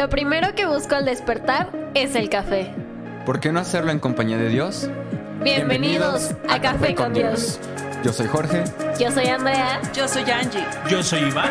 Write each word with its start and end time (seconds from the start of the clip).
Lo 0.00 0.08
primero 0.08 0.54
que 0.54 0.64
busco 0.64 0.94
al 0.94 1.04
despertar 1.04 1.90
es 1.92 2.14
el 2.14 2.30
café. 2.30 2.72
¿Por 3.26 3.38
qué 3.38 3.52
no 3.52 3.60
hacerlo 3.60 3.90
en 3.90 3.98
compañía 3.98 4.38
de 4.38 4.48
Dios? 4.48 4.88
Bienvenidos, 5.42 6.30
a 6.48 6.58
Café 6.58 6.94
con 6.94 7.12
Dios. 7.12 7.60
Yo 8.02 8.10
soy 8.10 8.26
Jorge 8.28 8.64
Yo 8.98 9.10
soy 9.10 9.26
Andrea. 9.26 9.78
Yo 9.92 10.08
soy 10.08 10.22
Angie. 10.22 10.64
Yo 10.88 11.02
soy 11.02 11.24
Iván. 11.24 11.50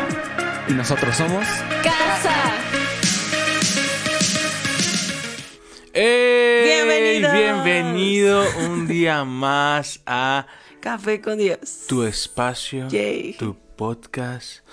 y 0.66 0.72
nosotros 0.72 1.14
somos... 1.16 1.46
Casa. 1.84 2.34
¡Ey! 5.92 6.64
Bienvenidos. 6.64 7.32
Bienvenido 7.32 8.44
un 8.66 8.88
día 8.88 9.22
más 9.22 10.00
a 10.06 10.48
Café 10.80 11.20
con 11.20 11.38
Dios. 11.38 11.84
tu 11.86 12.02
espacio, 12.02 12.88
Yay. 12.88 13.34
tu 13.34 13.56
podcast, 13.76 14.64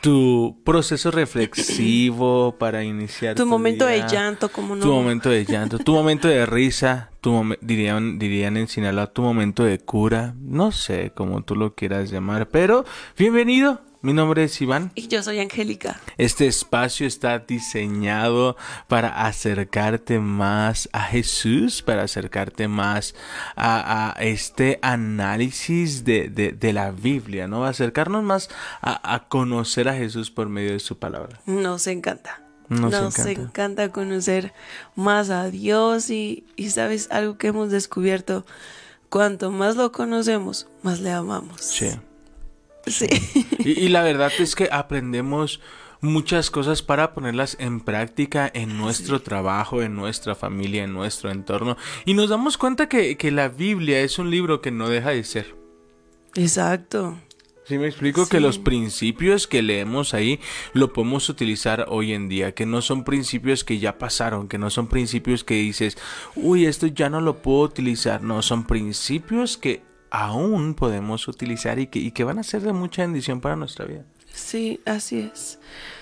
tu 0.00 0.60
proceso 0.64 1.10
reflexivo 1.10 2.54
para 2.58 2.84
iniciar 2.84 3.34
Tu 3.34 3.46
momento 3.46 3.86
de 3.86 4.06
llanto, 4.08 4.48
como 4.50 4.76
no. 4.76 4.82
Tu 4.82 4.92
momento 4.92 5.30
de 5.30 5.44
llanto, 5.44 5.78
tu 5.78 5.92
momento 5.92 6.28
de 6.28 6.46
risa, 6.46 7.10
tu 7.20 7.56
dirían, 7.60 8.18
dirían 8.18 8.56
en 8.56 8.68
Sinaloa, 8.68 9.08
tu 9.08 9.22
momento 9.22 9.64
de 9.64 9.78
cura, 9.78 10.34
no 10.40 10.72
sé 10.72 11.12
cómo 11.14 11.42
tú 11.42 11.56
lo 11.56 11.74
quieras 11.74 12.10
llamar, 12.10 12.48
pero 12.48 12.84
bienvenido. 13.16 13.87
Mi 14.00 14.12
nombre 14.12 14.44
es 14.44 14.60
Iván. 14.60 14.92
Y 14.94 15.08
yo 15.08 15.24
soy 15.24 15.40
Angélica. 15.40 16.00
Este 16.18 16.46
espacio 16.46 17.04
está 17.06 17.40
diseñado 17.40 18.56
para 18.86 19.26
acercarte 19.26 20.20
más 20.20 20.88
a 20.92 21.02
Jesús, 21.02 21.82
para 21.82 22.04
acercarte 22.04 22.68
más 22.68 23.16
a, 23.56 24.14
a 24.16 24.22
este 24.22 24.78
análisis 24.82 26.04
de, 26.04 26.28
de- 26.28 26.52
de 26.52 26.72
la 26.72 26.92
Biblia, 26.92 27.48
¿no? 27.48 27.64
Acercarnos 27.64 28.22
más 28.22 28.48
a, 28.80 29.14
a 29.14 29.28
conocer 29.28 29.88
a 29.88 29.94
Jesús 29.94 30.30
por 30.30 30.48
medio 30.48 30.72
de 30.72 30.78
su 30.80 30.96
palabra. 30.96 31.40
Nos 31.46 31.88
encanta. 31.88 32.40
Nos 32.68 32.94
encanta. 32.94 33.30
encanta. 33.32 33.88
conocer 33.92 34.52
más 34.94 35.30
a 35.30 35.50
Dios 35.50 36.10
y, 36.10 36.46
y 36.54 36.70
sabes 36.70 37.08
algo 37.10 37.36
que 37.36 37.48
hemos 37.48 37.70
descubierto. 37.70 38.46
Cuanto 39.08 39.50
más 39.50 39.74
lo 39.74 39.90
conocemos, 39.90 40.68
más 40.82 41.00
le 41.00 41.10
amamos. 41.10 41.62
Sí. 41.62 41.88
Sí. 42.90 43.08
Y, 43.58 43.70
y 43.80 43.88
la 43.88 44.02
verdad 44.02 44.32
es 44.38 44.54
que 44.54 44.68
aprendemos 44.70 45.60
muchas 46.00 46.50
cosas 46.50 46.82
para 46.82 47.12
ponerlas 47.12 47.56
en 47.60 47.80
práctica 47.80 48.50
en 48.52 48.76
nuestro 48.78 49.20
trabajo, 49.20 49.82
en 49.82 49.94
nuestra 49.94 50.34
familia, 50.34 50.84
en 50.84 50.92
nuestro 50.92 51.30
entorno. 51.30 51.76
Y 52.04 52.14
nos 52.14 52.28
damos 52.28 52.56
cuenta 52.56 52.88
que, 52.88 53.16
que 53.16 53.30
la 53.30 53.48
Biblia 53.48 54.00
es 54.00 54.18
un 54.18 54.30
libro 54.30 54.60
que 54.60 54.70
no 54.70 54.88
deja 54.88 55.10
de 55.10 55.24
ser. 55.24 55.54
Exacto. 56.34 57.18
Sí, 57.64 57.76
me 57.76 57.88
explico 57.88 58.26
que 58.26 58.40
los 58.40 58.58
principios 58.58 59.46
que 59.46 59.60
leemos 59.60 60.14
ahí 60.14 60.40
lo 60.72 60.94
podemos 60.94 61.28
utilizar 61.28 61.84
hoy 61.90 62.14
en 62.14 62.30
día, 62.30 62.52
que 62.52 62.64
no 62.64 62.80
son 62.80 63.04
principios 63.04 63.62
que 63.62 63.78
ya 63.78 63.98
pasaron, 63.98 64.48
que 64.48 64.56
no 64.56 64.70
son 64.70 64.86
principios 64.86 65.44
que 65.44 65.56
dices, 65.56 65.98
uy, 66.34 66.64
esto 66.64 66.86
ya 66.86 67.10
no 67.10 67.20
lo 67.20 67.42
puedo 67.42 67.60
utilizar, 67.60 68.22
no, 68.22 68.40
son 68.40 68.66
principios 68.66 69.58
que 69.58 69.82
aún 70.10 70.74
podemos 70.74 71.28
utilizar 71.28 71.78
y 71.78 71.86
que, 71.86 71.98
y 71.98 72.10
que 72.10 72.24
van 72.24 72.38
a 72.38 72.42
ser 72.42 72.62
de 72.62 72.72
mucha 72.72 73.02
bendición 73.02 73.40
para 73.40 73.56
nuestra 73.56 73.84
vida. 73.84 74.04
Sí, 74.32 74.80
así 74.84 75.30
es. 75.32 75.58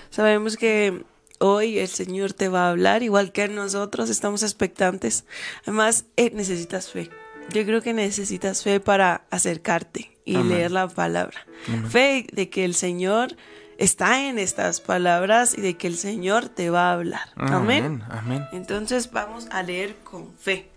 Sabemos 0.09 0.57
que 0.57 1.03
hoy 1.39 1.79
el 1.79 1.87
Señor 1.87 2.33
te 2.33 2.49
va 2.49 2.67
a 2.67 2.69
hablar, 2.71 3.03
igual 3.03 3.31
que 3.31 3.47
nosotros 3.47 4.09
estamos 4.09 4.43
expectantes. 4.43 5.25
Además, 5.63 6.05
eh, 6.15 6.31
necesitas 6.33 6.89
fe. 6.91 7.09
Yo 7.51 7.65
creo 7.65 7.81
que 7.81 7.93
necesitas 7.93 8.63
fe 8.63 8.79
para 8.79 9.25
acercarte 9.29 10.11
y 10.25 10.35
Amén. 10.35 10.49
leer 10.49 10.71
la 10.71 10.87
palabra. 10.87 11.45
Fe 11.89 12.27
de 12.33 12.49
que 12.49 12.65
el 12.65 12.73
Señor 12.73 13.37
está 13.77 14.27
en 14.27 14.37
estas 14.37 14.81
palabras 14.81 15.57
y 15.57 15.61
de 15.61 15.75
que 15.75 15.87
el 15.87 15.97
Señor 15.97 16.49
te 16.49 16.69
va 16.69 16.89
a 16.89 16.93
hablar. 16.93 17.29
Amén. 17.35 18.03
Amén. 18.09 18.45
Entonces 18.51 19.11
vamos 19.11 19.47
a 19.51 19.63
leer 19.63 19.95
con 20.03 20.33
fe. 20.33 20.69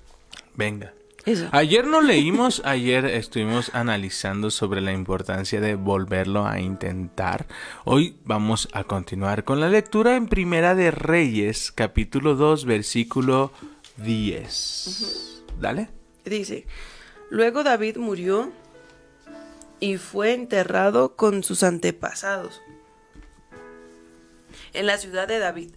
Venga. 0.54 0.92
Eso. 1.26 1.48
Ayer 1.52 1.86
no 1.86 2.00
leímos, 2.00 2.62
ayer 2.64 3.04
estuvimos 3.04 3.70
analizando 3.74 4.50
sobre 4.50 4.80
la 4.80 4.92
importancia 4.92 5.60
de 5.60 5.74
volverlo 5.74 6.46
a 6.46 6.60
intentar. 6.60 7.46
Hoy 7.84 8.16
vamos 8.24 8.68
a 8.72 8.84
continuar 8.84 9.44
con 9.44 9.60
la 9.60 9.68
lectura 9.68 10.16
en 10.16 10.28
Primera 10.28 10.74
de 10.74 10.90
Reyes, 10.90 11.72
capítulo 11.72 12.36
2, 12.36 12.64
versículo 12.64 13.52
10. 13.98 15.42
Dale. 15.60 15.90
Dice, 16.24 16.66
luego 17.28 17.64
David 17.64 17.98
murió 17.98 18.50
y 19.78 19.98
fue 19.98 20.32
enterrado 20.32 21.16
con 21.16 21.42
sus 21.42 21.62
antepasados 21.62 22.60
en 24.72 24.86
la 24.86 24.98
ciudad 24.98 25.28
de 25.28 25.38
David. 25.38 25.70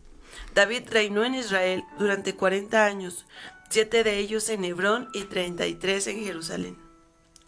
David 0.53 0.83
reinó 0.89 1.23
en 1.23 1.35
Israel 1.35 1.83
durante 1.97 2.35
40 2.35 2.85
años, 2.85 3.25
siete 3.73 4.03
de 4.03 4.19
ellos 4.19 4.49
en 4.49 4.63
Hebrón 4.65 5.09
y 5.13 5.23
33 5.23 6.05
en 6.05 6.23
Jerusalén. 6.23 6.77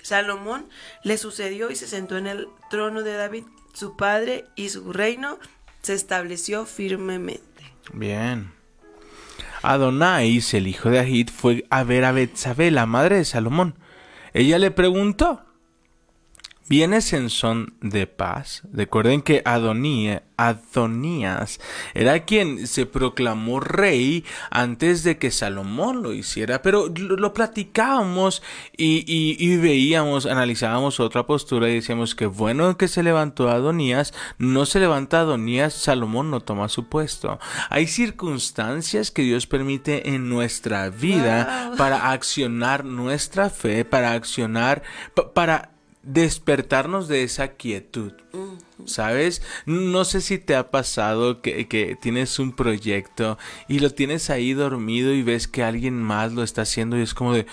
Salomón 0.02 0.68
le 1.04 1.20
sucedió 1.20 1.70
y 1.70 1.76
se 1.76 1.86
sentó 1.86 2.18
en 2.18 2.26
el 2.26 2.48
trono 2.72 3.04
de 3.04 3.14
David, 3.14 3.44
su 3.74 3.96
padre, 3.96 4.46
y 4.56 4.70
su 4.70 4.92
reino 4.92 5.38
se 5.84 5.94
estableció 5.94 6.66
firmemente. 6.66 7.44
Bien. 7.94 8.52
Adonais, 9.62 10.52
el 10.56 10.66
hijo 10.66 10.90
de 10.90 10.98
Ahit, 10.98 11.30
fue 11.30 11.68
a 11.70 11.84
ver 11.84 12.06
a 12.06 12.12
Betsabé, 12.12 12.72
la 12.72 12.88
madre 12.88 13.18
de 13.18 13.26
Salomón. 13.26 13.76
Ella 14.34 14.58
le 14.58 14.72
preguntó, 14.72 15.45
¿vienes 16.68 17.14
en 17.14 17.30
son 17.30 17.76
de 17.82 18.08
paz? 18.08 18.64
Recuerden 18.74 19.22
que 19.22 19.42
Adonía- 19.46 20.24
Adonías 20.38 21.60
era 21.94 22.26
quien 22.26 22.68
se 22.68 22.86
proclamó 22.86 23.60
rey 23.62 24.26
antes 24.52 25.04
de 25.04 25.18
que 25.18 25.32
Salomón 25.32 26.04
lo 26.04 26.14
hiciera, 26.14 26.62
pero 26.62 26.88
lo, 26.94 27.16
lo 27.16 27.34
platicábamos 27.34 28.42
y, 28.76 29.06
y- 29.08 29.38
y 29.40 29.58
veíamos, 29.58 30.26
analizábamos 30.26 31.00
otra 31.00 31.26
postura 31.26 31.70
y 31.70 31.76
decíamos 31.76 32.16
que 32.16 32.26
bueno 32.26 32.78
que 32.78 32.88
se 32.90 33.04
levantó 33.04 33.50
Adonías, 33.50 34.14
no 34.38 34.66
se 34.66 34.80
levanta 34.80 35.22
Adonías, 35.22 35.74
Salomón 35.74 36.32
no 36.32 36.42
toma 36.42 36.68
su 36.68 36.90
puesto. 36.90 37.40
Hay 37.70 37.88
circunstancias 37.88 39.12
que 39.12 39.22
Dios 39.22 39.48
permite 39.48 40.10
en 40.10 40.28
nuestra 40.30 40.90
vida 40.90 41.68
Wow. 41.70 41.78
para 41.78 42.12
accionar 42.12 42.84
nuestra 42.86 43.50
fe, 43.50 43.86
para 43.86 44.12
accionar, 44.12 44.84
pa- 45.14 45.34
para 45.34 45.75
despertarnos 46.06 47.08
de 47.08 47.24
esa 47.24 47.50
quietud. 47.56 48.14
¿Sabes? 48.86 49.42
No 49.66 50.06
sé 50.06 50.22
si 50.22 50.38
te 50.38 50.56
ha 50.56 50.70
pasado 50.70 51.42
que, 51.42 51.68
que 51.68 51.98
tienes 52.00 52.40
un 52.40 52.56
proyecto 52.56 53.38
y 53.68 53.80
lo 53.80 53.90
tienes 53.90 54.30
ahí 54.30 54.54
dormido 54.54 55.14
y 55.14 55.24
ves 55.24 55.48
que 55.48 55.64
alguien 55.64 56.02
más 56.02 56.34
lo 56.34 56.44
está 56.44 56.62
haciendo 56.62 56.98
y 56.98 57.02
es 57.02 57.14
como 57.14 57.34
de... 57.34 57.46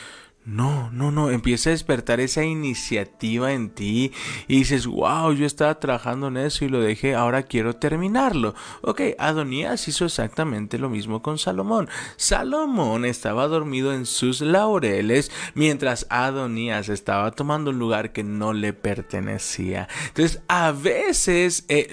No, 0.44 0.91
no, 0.91 1.12
no, 1.12 1.30
empieza 1.30 1.70
a 1.70 1.72
despertar 1.72 2.19
esa 2.19 2.42
iniciativa 2.42 3.53
en 3.53 3.70
ti 3.70 4.10
y 4.48 4.56
dices, 4.58 4.88
wow, 4.88 5.32
yo 5.32 5.47
estaba 5.47 5.78
trabajando 5.78 6.26
en 6.26 6.36
eso 6.36 6.64
y 6.64 6.69
lo 6.69 6.80
dejé, 6.80 7.14
ahora 7.14 7.44
quiero 7.44 7.76
terminarlo. 7.76 8.56
Ok, 8.80 9.03
Adonías 9.19 9.86
hizo 9.86 10.04
exactamente 10.04 10.78
lo 10.78 10.91
mismo 10.91 11.22
con 11.22 11.38
Salomón. 11.38 11.88
Salomón 12.16 13.04
estaba 13.04 13.47
dormido 13.47 13.94
en 13.94 14.04
sus 14.04 14.41
laureles 14.41 15.30
mientras 15.54 16.08
Adonías 16.10 16.88
estaba 16.88 17.30
tomando 17.30 17.70
un 17.70 17.78
lugar 17.78 18.12
que 18.12 18.24
no 18.24 18.53
le 18.53 18.72
pertenecía. 18.72 19.88
Entonces, 20.09 20.42
a 20.48 20.72
veces 20.72 21.64
eh, 21.69 21.88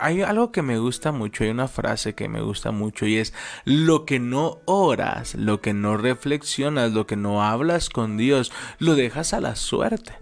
hay 0.00 0.22
algo 0.22 0.50
que 0.50 0.62
me 0.62 0.78
gusta 0.78 1.12
mucho, 1.12 1.44
hay 1.44 1.50
una 1.50 1.68
frase 1.68 2.16
que 2.16 2.28
me 2.28 2.40
gusta 2.40 2.72
mucho 2.72 3.06
y 3.06 3.18
es, 3.18 3.32
lo 3.64 4.06
que 4.06 4.18
no 4.18 4.58
oras, 4.64 5.36
lo 5.36 5.60
que 5.60 5.72
no 5.72 5.96
reflexionas, 5.96 6.92
lo 6.92 7.06
que 7.06 7.14
no 7.14 7.44
hablas 7.44 7.91
con 7.92 8.16
Dios, 8.16 8.52
lo 8.78 8.94
dejas 8.94 9.32
a 9.34 9.40
la 9.40 9.56
suerte. 9.56 10.18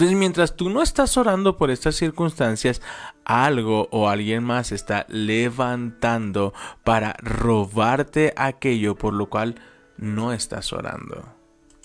Entonces, 0.00 0.16
mientras 0.16 0.56
tú 0.56 0.70
no 0.70 0.80
estás 0.80 1.18
orando 1.18 1.58
por 1.58 1.70
estas 1.70 1.94
circunstancias, 1.94 2.80
algo 3.26 3.86
o 3.90 4.08
alguien 4.08 4.42
más 4.42 4.72
está 4.72 5.04
levantando 5.10 6.54
para 6.84 7.16
robarte 7.20 8.32
aquello 8.34 8.94
por 8.94 9.12
lo 9.12 9.28
cual 9.28 9.56
no 9.98 10.32
estás 10.32 10.72
orando. 10.72 11.34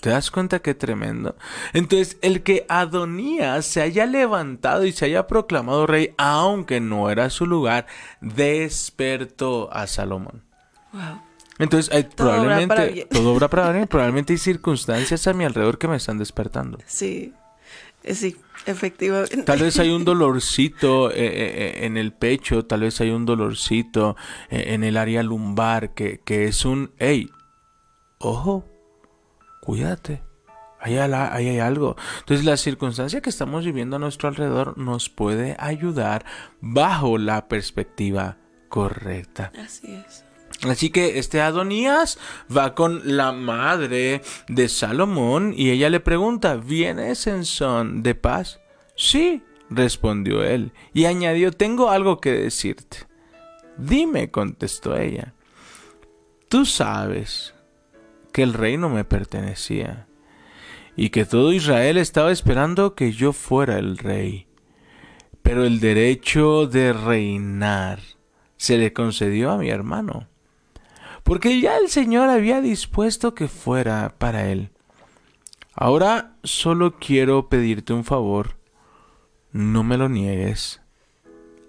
¿Te 0.00 0.10
das 0.10 0.30
cuenta 0.30 0.60
qué 0.60 0.74
tremendo? 0.74 1.36
Entonces, 1.72 2.16
el 2.22 2.42
que 2.42 2.64
Adonías 2.70 3.66
se 3.66 3.82
haya 3.82 4.06
levantado 4.06 4.86
y 4.86 4.92
se 4.92 5.04
haya 5.04 5.26
proclamado 5.26 5.86
rey, 5.86 6.14
aunque 6.16 6.80
no 6.80 7.10
era 7.10 7.28
su 7.28 7.44
lugar, 7.44 7.86
despertó 8.22 9.68
a 9.72 9.86
Salomón. 9.86 10.42
Wow. 10.92 11.25
Entonces, 11.58 11.92
hay, 11.94 12.04
Todo 12.04 12.28
obra 12.28 12.36
probablemente 12.40 12.66
para 12.68 12.84
bien. 12.86 13.08
todo 13.10 13.32
obra 13.34 13.48
para 13.48 13.72
bien, 13.72 13.86
probablemente 13.88 14.32
hay 14.34 14.38
circunstancias 14.38 15.26
a 15.26 15.32
mi 15.32 15.44
alrededor 15.44 15.78
que 15.78 15.88
me 15.88 15.96
están 15.96 16.18
despertando. 16.18 16.78
Sí, 16.86 17.32
eh, 18.04 18.14
sí, 18.14 18.36
efectivamente. 18.66 19.42
Tal 19.42 19.58
vez 19.60 19.78
hay 19.78 19.90
un 19.90 20.04
dolorcito 20.04 21.10
eh, 21.10 21.14
eh, 21.16 21.22
eh, 21.80 21.86
en 21.86 21.96
el 21.96 22.12
pecho, 22.12 22.64
tal 22.66 22.80
vez 22.80 23.00
hay 23.00 23.10
un 23.10 23.24
dolorcito 23.24 24.16
eh, 24.50 24.74
en 24.74 24.84
el 24.84 24.96
área 24.96 25.22
lumbar 25.22 25.94
que, 25.94 26.20
que 26.24 26.44
es 26.44 26.64
un, 26.64 26.92
hey, 26.98 27.30
ojo, 28.18 28.64
cuídate. 29.60 30.22
Ahí 30.78 30.98
hay, 30.98 31.08
la- 31.08 31.34
ahí 31.34 31.48
hay 31.48 31.58
algo. 31.58 31.96
Entonces 32.20 32.44
la 32.44 32.56
circunstancia 32.56 33.20
que 33.20 33.30
estamos 33.30 33.64
viviendo 33.64 33.96
a 33.96 33.98
nuestro 33.98 34.28
alrededor 34.28 34.76
nos 34.78 35.08
puede 35.08 35.56
ayudar 35.58 36.24
bajo 36.60 37.18
la 37.18 37.48
perspectiva 37.48 38.36
correcta. 38.68 39.52
Así 39.58 39.94
es. 40.06 40.22
Así 40.62 40.90
que 40.90 41.18
este 41.18 41.40
Adonías 41.40 42.18
va 42.54 42.74
con 42.74 43.16
la 43.16 43.32
madre 43.32 44.22
de 44.48 44.68
Salomón 44.68 45.52
y 45.56 45.70
ella 45.70 45.90
le 45.90 46.00
pregunta, 46.00 46.56
¿vienes 46.56 47.26
en 47.26 48.02
de 48.02 48.14
paz? 48.14 48.60
Sí, 48.96 49.42
respondió 49.68 50.42
él, 50.42 50.72
y 50.94 51.04
añadió, 51.04 51.52
tengo 51.52 51.90
algo 51.90 52.20
que 52.20 52.32
decirte. 52.32 53.06
Dime, 53.76 54.30
contestó 54.30 54.96
ella. 54.96 55.34
Tú 56.48 56.64
sabes 56.64 57.54
que 58.32 58.42
el 58.42 58.54
reino 58.54 58.88
me 58.88 59.04
pertenecía 59.04 60.06
y 60.96 61.10
que 61.10 61.26
todo 61.26 61.52
Israel 61.52 61.98
estaba 61.98 62.32
esperando 62.32 62.94
que 62.94 63.12
yo 63.12 63.32
fuera 63.32 63.78
el 63.78 63.98
rey. 63.98 64.46
Pero 65.42 65.64
el 65.64 65.78
derecho 65.78 66.66
de 66.66 66.92
reinar 66.92 68.00
se 68.56 68.78
le 68.78 68.92
concedió 68.92 69.50
a 69.50 69.58
mi 69.58 69.68
hermano, 69.68 70.28
porque 71.26 71.60
ya 71.60 71.76
el 71.78 71.88
Señor 71.88 72.28
había 72.28 72.60
dispuesto 72.60 73.34
que 73.34 73.48
fuera 73.48 74.14
para 74.16 74.46
él. 74.46 74.70
Ahora 75.74 76.36
solo 76.44 77.00
quiero 77.00 77.48
pedirte 77.48 77.92
un 77.92 78.04
favor. 78.04 78.56
No 79.50 79.82
me 79.82 79.96
lo 79.96 80.08
niegues. 80.08 80.80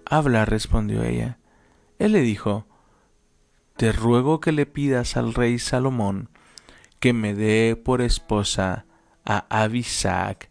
Habla, 0.06 0.44
respondió 0.44 1.02
ella. 1.02 1.38
Él 1.98 2.12
le 2.12 2.20
dijo, 2.20 2.66
Te 3.76 3.90
ruego 3.90 4.38
que 4.38 4.52
le 4.52 4.64
pidas 4.64 5.16
al 5.16 5.34
rey 5.34 5.58
Salomón 5.58 6.30
que 7.00 7.12
me 7.12 7.34
dé 7.34 7.74
por 7.74 8.00
esposa 8.00 8.86
a 9.24 9.44
Abisac, 9.50 10.50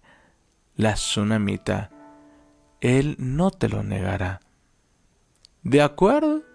la 0.75 0.97
sunamita. 0.97 1.91
Él 2.81 3.15
no 3.19 3.51
te 3.51 3.69
lo 3.69 3.83
negará. 3.83 4.41
De 5.63 5.81
acuerdo. 5.81 6.46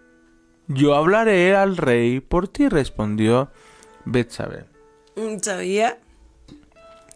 Yo 0.69 0.94
hablaré 0.94 1.55
al 1.55 1.76
rey 1.76 2.20
por 2.20 2.49
ti, 2.49 2.69
respondió 2.69 3.50
Betsabé. 4.05 4.64
Mm, 5.17 5.38
¿Sabía? 5.41 5.99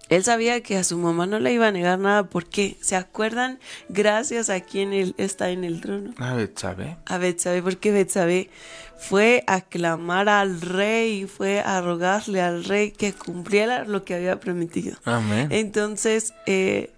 Él 0.08 0.22
sabía 0.22 0.62
que 0.62 0.76
a 0.76 0.84
su 0.84 0.98
mamá 0.98 1.26
no 1.26 1.40
le 1.40 1.52
iba 1.52 1.66
a 1.66 1.72
negar 1.72 1.98
nada 1.98 2.24
porque, 2.24 2.76
¿se 2.80 2.94
acuerdan? 2.94 3.58
Gracias 3.88 4.50
a 4.50 4.60
quien 4.60 4.92
él 4.92 5.14
está 5.18 5.50
en 5.50 5.64
el 5.64 5.80
trono. 5.80 6.14
A 6.18 6.34
Betsabé. 6.34 6.96
A 7.06 7.18
Betsabé, 7.18 7.60
porque 7.60 7.90
Betsabé 7.90 8.48
fue 8.96 9.42
a 9.48 9.62
clamar 9.62 10.28
al 10.28 10.60
rey, 10.60 11.26
fue 11.26 11.60
a 11.60 11.80
rogarle 11.80 12.40
al 12.40 12.64
rey 12.64 12.92
que 12.92 13.12
cumpliera 13.12 13.84
lo 13.84 14.04
que 14.04 14.14
había 14.14 14.38
prometido. 14.38 14.96
Amén. 15.04 15.48
Entonces, 15.50 16.34
eh, 16.46 16.90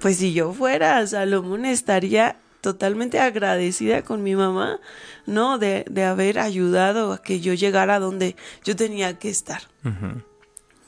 pues 0.00 0.18
si 0.18 0.32
yo 0.32 0.52
fuera 0.52 1.04
Salomón 1.06 1.64
estaría 1.64 2.36
totalmente 2.66 3.20
agradecida 3.20 4.02
con 4.02 4.24
mi 4.24 4.34
mamá, 4.34 4.80
¿no? 5.24 5.56
De, 5.56 5.84
de 5.88 6.02
haber 6.02 6.40
ayudado 6.40 7.12
a 7.12 7.22
que 7.22 7.38
yo 7.38 7.54
llegara 7.54 8.00
donde 8.00 8.34
yo 8.64 8.74
tenía 8.74 9.20
que 9.20 9.30
estar. 9.30 9.62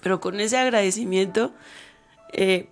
Pero 0.03 0.19
con 0.19 0.41
ese 0.41 0.59
agradecimiento, 0.59 1.55
eh, 2.33 2.69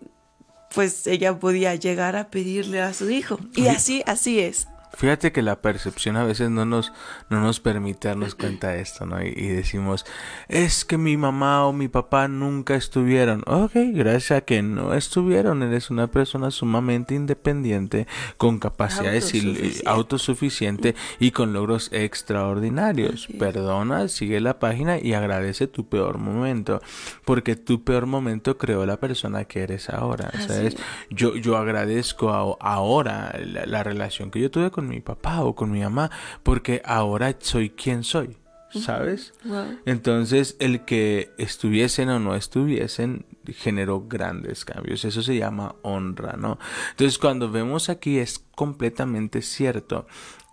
pues 0.74 1.06
ella 1.06 1.38
podía 1.38 1.76
llegar 1.76 2.16
a 2.16 2.30
pedirle 2.30 2.80
a 2.82 2.92
su 2.92 3.08
hijo. 3.08 3.38
Y 3.54 3.68
así, 3.68 4.02
así 4.06 4.40
es. 4.40 4.66
Fíjate 4.96 5.30
que 5.30 5.42
la 5.42 5.60
percepción 5.60 6.16
a 6.16 6.24
veces 6.24 6.50
no 6.50 6.64
nos, 6.64 6.92
no 7.28 7.40
nos 7.40 7.60
permite 7.60 8.08
darnos 8.08 8.34
cuenta 8.34 8.68
de 8.68 8.80
esto, 8.80 9.04
¿no? 9.06 9.22
Y, 9.22 9.28
y 9.28 9.48
decimos, 9.48 10.06
es 10.48 10.84
que 10.84 10.96
mi 10.98 11.16
mamá 11.16 11.66
o 11.66 11.72
mi 11.72 11.88
papá 11.88 12.28
nunca 12.28 12.74
estuvieron. 12.76 13.42
Ok, 13.46 13.72
gracias 13.92 14.38
a 14.38 14.40
que 14.40 14.62
no 14.62 14.94
estuvieron, 14.94 15.62
eres 15.62 15.90
una 15.90 16.06
persona 16.06 16.50
sumamente 16.50 17.14
independiente, 17.14 18.06
con 18.38 18.58
capacidades 18.58 19.24
Autosuficiente. 19.34 19.82
autosuficiente 19.88 20.94
y 21.20 21.30
con 21.30 21.52
logros 21.52 21.90
extraordinarios. 21.92 23.28
Perdona, 23.38 24.08
sigue 24.08 24.40
la 24.40 24.58
página 24.58 24.98
y 24.98 25.12
agradece 25.14 25.66
tu 25.66 25.86
peor 25.88 26.18
momento, 26.18 26.80
porque 27.24 27.56
tu 27.56 27.84
peor 27.84 28.06
momento 28.06 28.56
creó 28.58 28.86
la 28.86 28.98
persona 28.98 29.44
que 29.44 29.60
eres 29.62 29.90
ahora, 29.90 30.30
¿sabes? 30.46 30.74
es. 30.74 30.76
Yo, 31.10 31.36
yo 31.36 31.56
agradezco 31.56 32.30
a- 32.30 32.56
ahora 32.60 33.34
la, 33.44 33.66
la 33.66 33.82
relación 33.82 34.30
que 34.30 34.40
yo 34.40 34.50
tuve 34.50 34.70
con 34.70 34.85
mi 34.88 35.00
papá 35.00 35.42
o 35.42 35.54
con 35.54 35.70
mi 35.70 35.80
mamá, 35.80 36.10
porque 36.42 36.82
ahora 36.84 37.34
soy 37.38 37.70
quien 37.70 38.04
soy, 38.04 38.36
¿sabes? 38.70 39.34
Wow. 39.44 39.78
Entonces, 39.86 40.56
el 40.58 40.84
que 40.84 41.32
estuviesen 41.38 42.08
o 42.08 42.18
no 42.18 42.34
estuviesen 42.34 43.26
generó 43.54 44.06
grandes 44.06 44.64
cambios. 44.64 45.04
Eso 45.04 45.22
se 45.22 45.36
llama 45.36 45.76
honra, 45.82 46.36
¿no? 46.36 46.58
Entonces, 46.90 47.18
cuando 47.18 47.50
vemos 47.50 47.88
aquí 47.88 48.18
es 48.18 48.38
completamente 48.54 49.42
cierto. 49.42 50.06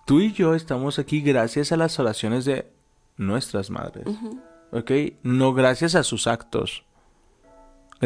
Tú 0.05 0.19
y 0.19 0.33
yo 0.33 0.53
estamos 0.53 0.99
aquí 0.99 1.21
gracias 1.21 1.71
a 1.71 1.77
las 1.77 1.97
oraciones 1.99 2.45
de 2.45 2.71
nuestras 3.17 3.69
madres, 3.69 4.05
¿ok? 4.71 4.91
No 5.23 5.53
gracias 5.53 5.95
a 5.95 6.03
sus 6.03 6.27
actos. 6.27 6.83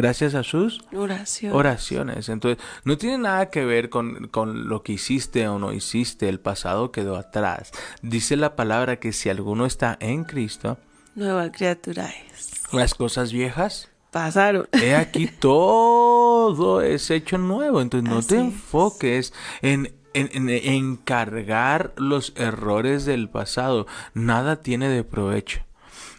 Gracias 0.00 0.34
a 0.34 0.42
sus 0.42 0.80
Oración. 0.92 1.52
oraciones. 1.54 2.28
Entonces, 2.28 2.62
no 2.84 2.96
tiene 2.96 3.18
nada 3.18 3.50
que 3.50 3.64
ver 3.64 3.90
con, 3.90 4.28
con 4.28 4.68
lo 4.68 4.82
que 4.82 4.92
hiciste 4.92 5.46
o 5.48 5.58
no 5.58 5.72
hiciste. 5.72 6.28
El 6.28 6.40
pasado 6.40 6.92
quedó 6.92 7.16
atrás. 7.16 7.70
Dice 8.02 8.36
la 8.36 8.56
palabra 8.56 8.96
que 9.00 9.12
si 9.12 9.28
alguno 9.28 9.66
está 9.66 9.96
en 10.00 10.24
Cristo, 10.24 10.78
Nueva 11.14 11.50
criatura 11.50 12.08
es. 12.32 12.62
las 12.72 12.94
cosas 12.94 13.32
viejas, 13.32 13.88
Pasaron. 14.12 14.68
he 14.72 14.94
aquí 14.94 15.26
todo 15.26 16.80
es 16.80 17.10
hecho 17.10 17.36
nuevo. 17.38 17.80
Entonces, 17.80 18.08
no 18.08 18.22
te 18.22 18.36
Así 18.38 18.46
enfoques 18.46 19.32
en, 19.62 19.92
en, 20.14 20.30
en- 20.32 20.48
en 20.48 20.96
cargar 20.96 21.92
los 21.96 22.32
errores 22.36 23.04
del 23.04 23.28
pasado. 23.28 23.86
Nada 24.14 24.62
tiene 24.62 24.88
de 24.88 25.04
provecho. 25.04 25.60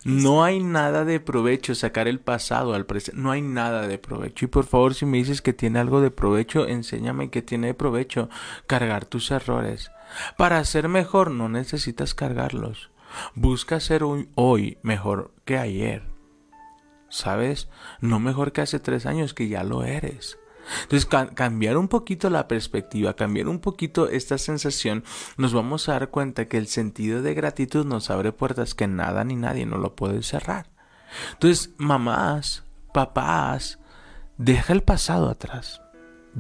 No 0.06 0.44
hay 0.44 0.60
nada 0.60 1.04
de 1.04 1.20
provecho 1.20 1.76
sacar 1.76 2.08
el 2.08 2.20
pasado 2.20 2.74
al 2.74 2.86
presente. 2.86 3.20
No 3.22 3.32
hay 3.32 3.42
nada 3.42 3.88
de 3.88 3.98
provecho. 3.98 4.46
Y 4.46 4.48
por 4.48 4.66
favor, 4.66 4.94
si 4.94 5.06
me 5.06 5.18
dices 5.18 5.42
que 5.42 5.54
tiene 5.54 5.80
algo 5.80 6.02
de 6.02 6.12
provecho, 6.12 6.68
enséñame 6.68 7.30
que 7.30 7.42
tiene 7.42 7.68
de 7.68 7.74
provecho 7.74 8.30
cargar 8.68 9.06
tus 9.06 9.32
errores. 9.32 9.92
Para 10.38 10.64
ser 10.64 10.88
mejor 10.88 11.32
no 11.32 11.50
necesitas 11.50 12.14
cargarlos. 12.14 12.92
Busca 13.36 13.80
ser 13.80 14.04
hoy, 14.36 14.78
mejor 14.84 15.34
que 15.46 15.58
ayer. 15.58 16.04
¿Sabes? 17.10 17.70
No 18.00 18.20
mejor 18.20 18.52
que 18.52 18.62
hace 18.62 18.80
tres 18.80 19.06
años 19.06 19.34
que 19.34 19.48
ya 19.48 19.64
lo 19.64 19.84
eres. 19.84 20.38
Entonces, 20.84 21.06
ca- 21.06 21.30
cambiar 21.30 21.78
un 21.78 21.88
poquito 21.88 22.30
la 22.30 22.48
perspectiva, 22.48 23.16
cambiar 23.16 23.48
un 23.48 23.60
poquito 23.60 24.10
esta 24.10 24.38
sensación, 24.38 25.04
nos 25.38 25.54
vamos 25.54 25.90
a 25.90 25.94
dar 25.94 26.10
cuenta 26.10 26.48
que 26.48 26.58
el 26.58 26.68
sentido 26.68 27.22
de 27.22 27.34
gratitud 27.34 27.86
nos 27.86 28.10
abre 28.10 28.32
puertas 28.32 28.76
que 28.76 28.88
nada 28.88 29.24
ni 29.24 29.36
nadie 29.36 29.66
nos 29.66 29.80
lo 29.80 29.96
puede 29.96 30.24
cerrar. 30.24 30.70
Entonces, 31.34 31.72
mamás, 31.78 32.64
papás, 32.94 33.80
deja 34.38 34.74
el 34.74 34.84
pasado 34.84 35.30
atrás. 35.30 35.82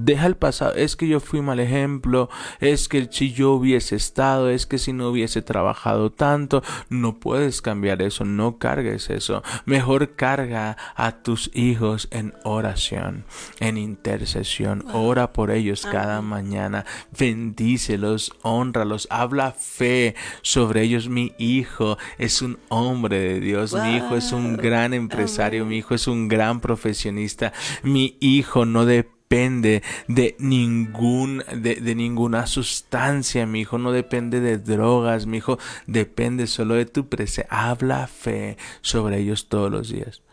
Deja 0.01 0.27
el 0.27 0.37
pasado. 0.37 0.75
Es 0.75 0.95
que 0.95 1.07
yo 1.07 1.19
fui 1.19 1.41
mal 1.41 1.59
ejemplo. 1.59 2.29
Es 2.61 2.87
que 2.87 3.09
si 3.11 3.33
yo 3.33 3.51
hubiese 3.51 3.97
estado, 3.97 4.49
es 4.49 4.65
que 4.65 4.77
si 4.77 4.93
no 4.93 5.09
hubiese 5.09 5.41
trabajado 5.41 6.09
tanto, 6.09 6.63
no 6.89 7.19
puedes 7.19 7.61
cambiar 7.61 8.01
eso. 8.01 8.23
No 8.23 8.57
cargues 8.57 9.09
eso. 9.09 9.43
Mejor 9.65 10.15
carga 10.15 10.77
a 10.95 11.21
tus 11.21 11.51
hijos 11.53 12.07
en 12.11 12.33
oración, 12.45 13.25
en 13.59 13.77
intercesión. 13.77 14.85
Ora 14.93 15.33
por 15.33 15.51
ellos 15.51 15.85
cada 15.85 16.21
mañana. 16.21 16.85
Bendícelos, 17.17 18.31
honralos. 18.41 19.05
Habla 19.11 19.51
fe 19.51 20.15
sobre 20.41 20.83
ellos. 20.83 21.09
Mi 21.09 21.33
hijo 21.37 21.97
es 22.17 22.41
un 22.41 22.57
hombre 22.69 23.19
de 23.19 23.39
Dios. 23.41 23.73
Mi 23.73 23.97
hijo 23.97 24.15
es 24.15 24.31
un 24.31 24.55
gran 24.55 24.93
empresario. 24.93 25.65
Mi 25.65 25.77
hijo 25.77 25.93
es 25.93 26.07
un 26.07 26.29
gran 26.29 26.61
profesionista. 26.61 27.51
Mi 27.83 28.17
hijo 28.21 28.65
no 28.65 28.85
depende 28.85 29.18
de 29.29 30.35
ningún 30.39 31.43
de, 31.55 31.75
de 31.75 31.93
ninguna 31.93 32.47
sustancia 32.47 33.45
mi 33.45 33.61
hijo 33.61 33.77
no 33.77 33.91
depende 33.91 34.39
de 34.39 34.57
drogas 34.57 35.27
mi 35.27 35.37
hijo 35.37 35.59
depende 35.85 36.47
solo 36.47 36.73
de 36.73 36.87
tu 36.87 37.09
presencia 37.09 37.45
habla 37.51 38.07
fe 38.07 38.57
sobre 38.81 39.19
ellos 39.19 39.47
todos 39.47 39.71
los 39.71 39.89
días. 39.89 40.23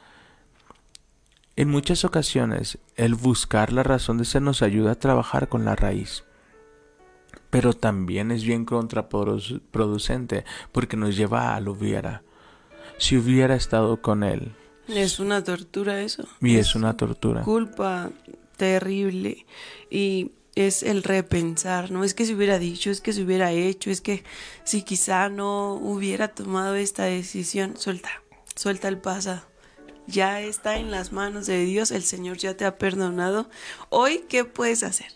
En 1.56 1.68
muchas 1.68 2.06
ocasiones 2.06 2.78
el 2.96 3.14
buscar 3.14 3.70
la 3.70 3.82
razón 3.82 4.16
de 4.16 4.24
ser 4.24 4.40
nos 4.40 4.62
ayuda 4.62 4.92
a 4.92 4.98
trabajar 4.98 5.50
con 5.50 5.66
la 5.66 5.76
raíz. 5.76 6.24
Pero 7.50 7.74
también 7.74 8.30
es 8.30 8.44
bien 8.44 8.64
contraproducente 8.64 10.46
porque 10.72 10.96
nos 10.96 11.16
lleva 11.16 11.54
a 11.54 11.60
lo 11.60 11.72
hubiera. 11.72 12.22
Si 12.96 13.18
hubiera 13.18 13.54
estado 13.56 14.00
con 14.00 14.22
él. 14.22 14.54
Es 14.88 15.18
una 15.20 15.44
tortura 15.44 16.00
eso. 16.00 16.24
y 16.40 16.56
es 16.56 16.74
una 16.74 16.96
tortura. 16.96 17.42
Culpa 17.42 18.10
terrible 18.56 19.46
y 19.90 20.32
es 20.54 20.82
el 20.82 21.02
repensar, 21.02 21.90
no 21.90 22.02
es 22.02 22.14
que 22.14 22.24
se 22.24 22.34
hubiera 22.34 22.58
dicho, 22.58 22.90
es 22.90 23.00
que 23.02 23.12
se 23.12 23.22
hubiera 23.22 23.52
hecho, 23.52 23.90
es 23.90 24.00
que 24.00 24.24
si 24.64 24.82
quizá 24.82 25.28
no 25.28 25.74
hubiera 25.74 26.28
tomado 26.28 26.74
esta 26.76 27.04
decisión, 27.04 27.76
suelta, 27.76 28.10
suelta 28.54 28.88
el 28.88 28.98
pasado. 28.98 29.42
Ya 30.06 30.40
está 30.40 30.76
en 30.78 30.90
las 30.90 31.12
manos 31.12 31.46
de 31.46 31.64
Dios, 31.64 31.90
el 31.90 32.04
Señor 32.04 32.36
ya 32.38 32.56
te 32.56 32.64
ha 32.64 32.78
perdonado. 32.78 33.50
Hoy, 33.90 34.24
¿qué 34.28 34.44
puedes 34.44 34.82
hacer? 34.84 35.08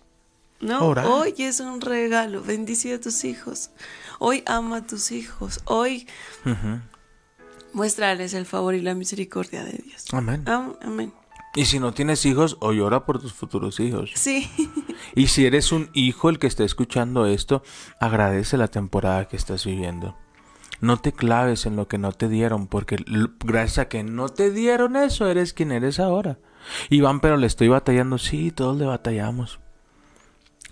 ¿no? 0.61 0.81
Hoy 0.89 1.33
es 1.39 1.61
un 1.61 1.81
regalo. 1.81 2.43
Bendice 2.43 2.93
a 2.93 3.01
tus 3.01 3.25
hijos. 3.25 3.71
Hoy 4.19 4.43
ama 4.47 4.79
a 4.79 4.87
tus 4.87 5.11
hijos. 5.13 5.61
Hoy 5.65 6.07
Ujú. 6.45 6.81
muéstrales 7.73 8.35
el 8.35 8.45
favor 8.47 8.75
y 8.75 8.83
la 8.83 8.95
misericordia 8.95 9.65
de 9.65 9.79
Dios. 9.79 10.05
Amén. 10.13 10.43
Am- 10.47 10.77
Amén. 10.83 11.13
Y 11.55 11.65
si 11.65 11.81
no 11.81 11.93
tienes 11.93 12.25
hijos, 12.27 12.57
hoy 12.61 12.81
ora 12.81 13.05
por 13.05 13.21
tus 13.21 13.33
futuros 13.33 13.81
hijos. 13.81 14.13
Sí. 14.15 14.51
Y 15.15 15.29
si 15.29 15.47
eres 15.47 15.73
un 15.73 15.91
hijo 15.93 16.29
el 16.29 16.39
que 16.39 16.47
está 16.47 16.63
escuchando 16.63 17.27
esto, 17.27 17.63
agradece 18.01 18.57
la 18.57 18.69
temporada 18.69 19.27
que 19.27 19.37
estás 19.37 19.65
viviendo. 19.65 20.17
No 20.81 20.99
te 20.99 21.13
claves 21.13 21.67
en 21.67 21.75
lo 21.75 21.89
que 21.89 21.99
no 21.99 22.13
te 22.13 22.29
dieron, 22.29 22.67
porque 22.67 22.97
gracias 23.45 23.79
a 23.79 23.89
que 23.89 24.05
no 24.05 24.29
te 24.29 24.51
dieron 24.51 24.97
eso, 24.97 25.27
eres 25.27 25.53
quien 25.53 25.73
eres 25.73 25.99
ahora. 25.99 26.39
Iván, 26.91 27.21
pero 27.21 27.37
le 27.39 27.47
estoy 27.47 27.69
batallando. 27.69 28.19
Sí, 28.19 28.51
todos 28.51 28.77
le 28.77 28.87
batallamos. 28.87 29.59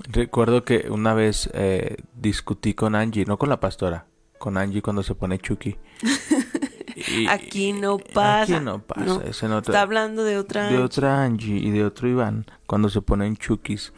Recuerdo 0.06 0.64
que 0.64 0.86
una 0.90 1.14
vez 1.14 1.50
eh, 1.54 1.96
discutí 2.14 2.74
con 2.74 2.94
Angie, 2.94 3.24
no 3.24 3.38
con 3.38 3.48
la 3.48 3.60
pastora, 3.60 4.06
con 4.38 4.56
Angie 4.56 4.82
cuando 4.82 5.02
se 5.02 5.14
pone 5.14 5.38
Chucky. 5.38 5.76
Y- 7.10 7.26
Aquí 7.26 7.72
no 7.72 7.98
pasa. 7.98 8.56
Aquí 8.56 8.64
no 8.64 8.82
pasa. 8.82 9.20
es 9.26 9.42
en 9.42 9.52
otra- 9.52 9.72
Está 9.72 9.82
hablando 9.82 10.24
de 10.24 10.38
otra. 10.38 10.68
de 10.68 10.78
otra 10.78 11.22
Angie 11.24 11.56
y 11.58 11.70
de 11.70 11.84
otro 11.84 12.08
Iván 12.08 12.46
cuando 12.66 12.88
se 12.88 13.00
ponen 13.02 13.36
chukis. 13.36 13.92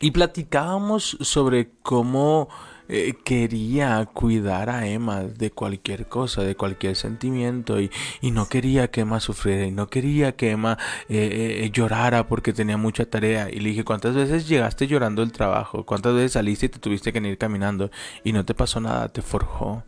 Y 0.00 0.10
platicábamos 0.10 1.16
sobre 1.20 1.70
cómo 1.82 2.48
eh, 2.88 3.14
quería 3.24 4.04
cuidar 4.12 4.68
a 4.68 4.86
Emma 4.86 5.22
de 5.22 5.50
cualquier 5.50 6.06
cosa, 6.06 6.42
de 6.42 6.54
cualquier 6.54 6.96
sentimiento 6.96 7.80
y, 7.80 7.90
y 8.20 8.30
no 8.30 8.46
quería 8.46 8.90
que 8.90 9.00
Emma 9.02 9.20
sufriera 9.20 9.64
y 9.64 9.70
no 9.70 9.86
quería 9.88 10.36
que 10.36 10.50
Emma 10.50 10.76
eh, 11.08 11.62
eh, 11.64 11.70
llorara 11.72 12.26
porque 12.28 12.52
tenía 12.52 12.76
mucha 12.76 13.06
tarea. 13.06 13.48
Y 13.50 13.60
le 13.60 13.70
dije, 13.70 13.84
¿cuántas 13.84 14.14
veces 14.14 14.46
llegaste 14.46 14.86
llorando 14.86 15.22
del 15.22 15.32
trabajo? 15.32 15.86
¿Cuántas 15.86 16.12
veces 16.14 16.32
saliste 16.32 16.66
y 16.66 16.68
te 16.68 16.78
tuviste 16.78 17.10
que 17.10 17.20
ir 17.20 17.38
caminando 17.38 17.90
y 18.22 18.32
no 18.34 18.44
te 18.44 18.52
pasó 18.52 18.80
nada? 18.80 19.08
Te 19.08 19.22
forjó. 19.22 19.82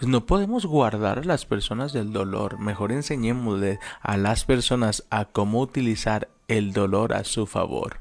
Pues 0.00 0.08
no 0.08 0.24
podemos 0.24 0.64
guardar 0.64 1.18
a 1.18 1.24
las 1.24 1.44
personas 1.44 1.92
del 1.92 2.10
dolor. 2.10 2.58
Mejor 2.58 2.90
enseñémosle 2.90 3.80
a 4.00 4.16
las 4.16 4.46
personas 4.46 5.04
a 5.10 5.26
cómo 5.26 5.60
utilizar 5.60 6.28
el 6.48 6.72
dolor 6.72 7.12
a 7.12 7.22
su 7.24 7.46
favor. 7.46 7.98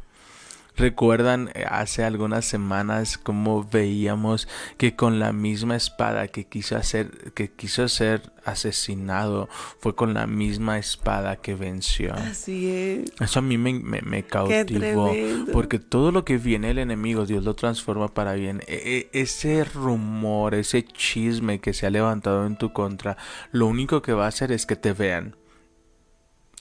Recuerdan 0.79 1.51
eh, 1.55 1.65
hace 1.69 2.05
algunas 2.05 2.45
semanas 2.45 3.17
cómo 3.17 3.65
veíamos 3.65 4.47
que 4.77 4.95
con 4.95 5.19
la 5.19 5.33
misma 5.33 5.75
espada 5.75 6.29
que 6.29 6.45
quiso 6.45 6.77
hacer, 6.77 7.33
que 7.33 7.51
quiso 7.51 7.89
ser 7.89 8.31
asesinado, 8.45 9.49
fue 9.79 9.93
con 9.93 10.13
la 10.13 10.25
misma 10.25 10.77
espada 10.77 11.35
que 11.35 11.53
venció. 11.53 12.13
Así 12.13 12.69
es. 12.69 13.11
Eso 13.19 13.39
a 13.39 13.41
mí 13.41 13.57
me, 13.57 13.73
me, 13.73 14.01
me 14.01 14.23
cautivó. 14.23 15.13
Porque 15.51 15.79
todo 15.79 16.13
lo 16.13 16.23
que 16.23 16.37
viene 16.37 16.71
el 16.71 16.77
enemigo, 16.77 17.25
Dios 17.25 17.43
lo 17.43 17.55
transforma 17.55 18.07
para 18.07 18.33
bien. 18.35 18.61
E- 18.65 19.09
e- 19.13 19.19
ese 19.21 19.65
rumor, 19.65 20.55
ese 20.55 20.85
chisme 20.85 21.59
que 21.59 21.73
se 21.73 21.87
ha 21.87 21.89
levantado 21.89 22.45
en 22.45 22.57
tu 22.57 22.71
contra, 22.71 23.17
lo 23.51 23.67
único 23.67 24.01
que 24.01 24.13
va 24.13 24.23
a 24.25 24.29
hacer 24.29 24.53
es 24.53 24.65
que 24.65 24.77
te 24.77 24.93
vean. 24.93 25.35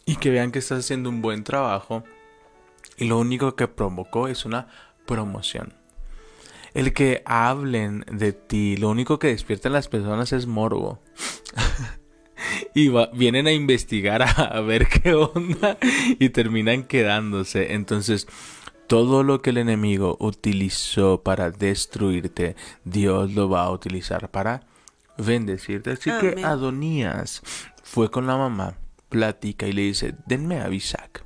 Y 0.05 0.17
que 0.17 0.31
vean 0.31 0.51
que 0.51 0.59
estás 0.59 0.81
haciendo 0.81 1.09
un 1.09 1.23
buen 1.23 1.45
trabajo. 1.45 2.03
Y 2.99 3.05
lo 3.07 3.19
único 3.19 3.55
que 3.57 3.69
provocó 3.69 4.29
es 4.29 4.45
una 4.45 4.69
promoción. 5.07 5.73
El 6.75 6.93
que 6.93 7.23
hablen 7.25 8.05
de 8.13 8.33
ti, 8.33 8.77
lo 8.77 8.91
único 8.91 9.19
que 9.19 9.29
despierta 9.29 9.69
en 9.69 9.73
las 9.75 9.89
personas 9.89 10.33
es 10.33 10.47
morbo. 10.47 11.01
y 12.75 12.89
va- 12.89 13.11
vienen 13.13 13.47
a 13.47 13.53
investigar 13.53 14.23
a, 14.23 14.31
a 14.57 14.61
ver 14.61 14.89
qué 14.89 15.15
onda 15.15 15.79
y 16.19 16.29
terminan 16.31 16.85
quedándose. 16.85 17.73
Entonces, 17.75 18.27
todo 18.87 19.23
lo 19.23 19.43
que 19.43 19.51
el 19.51 19.59
enemigo 19.59 20.17
utilizó 20.21 21.23
para 21.23 21.51
destruirte, 21.51 22.57
Dios 22.85 23.33
lo 23.33 23.49
va 23.49 23.63
a 23.65 23.71
utilizar 23.71 24.31
para 24.31 24.63
bendecirte. 25.17 25.93
Así 25.93 26.11
que. 26.21 26.43
Adonías 26.45 27.43
fue 27.83 28.11
con 28.11 28.27
la 28.27 28.37
mamá, 28.37 28.75
platica 29.09 29.67
y 29.67 29.73
le 29.73 29.83
dice, 29.83 30.15
denme 30.27 30.61
a 30.61 30.71
Isaac. 30.71 31.25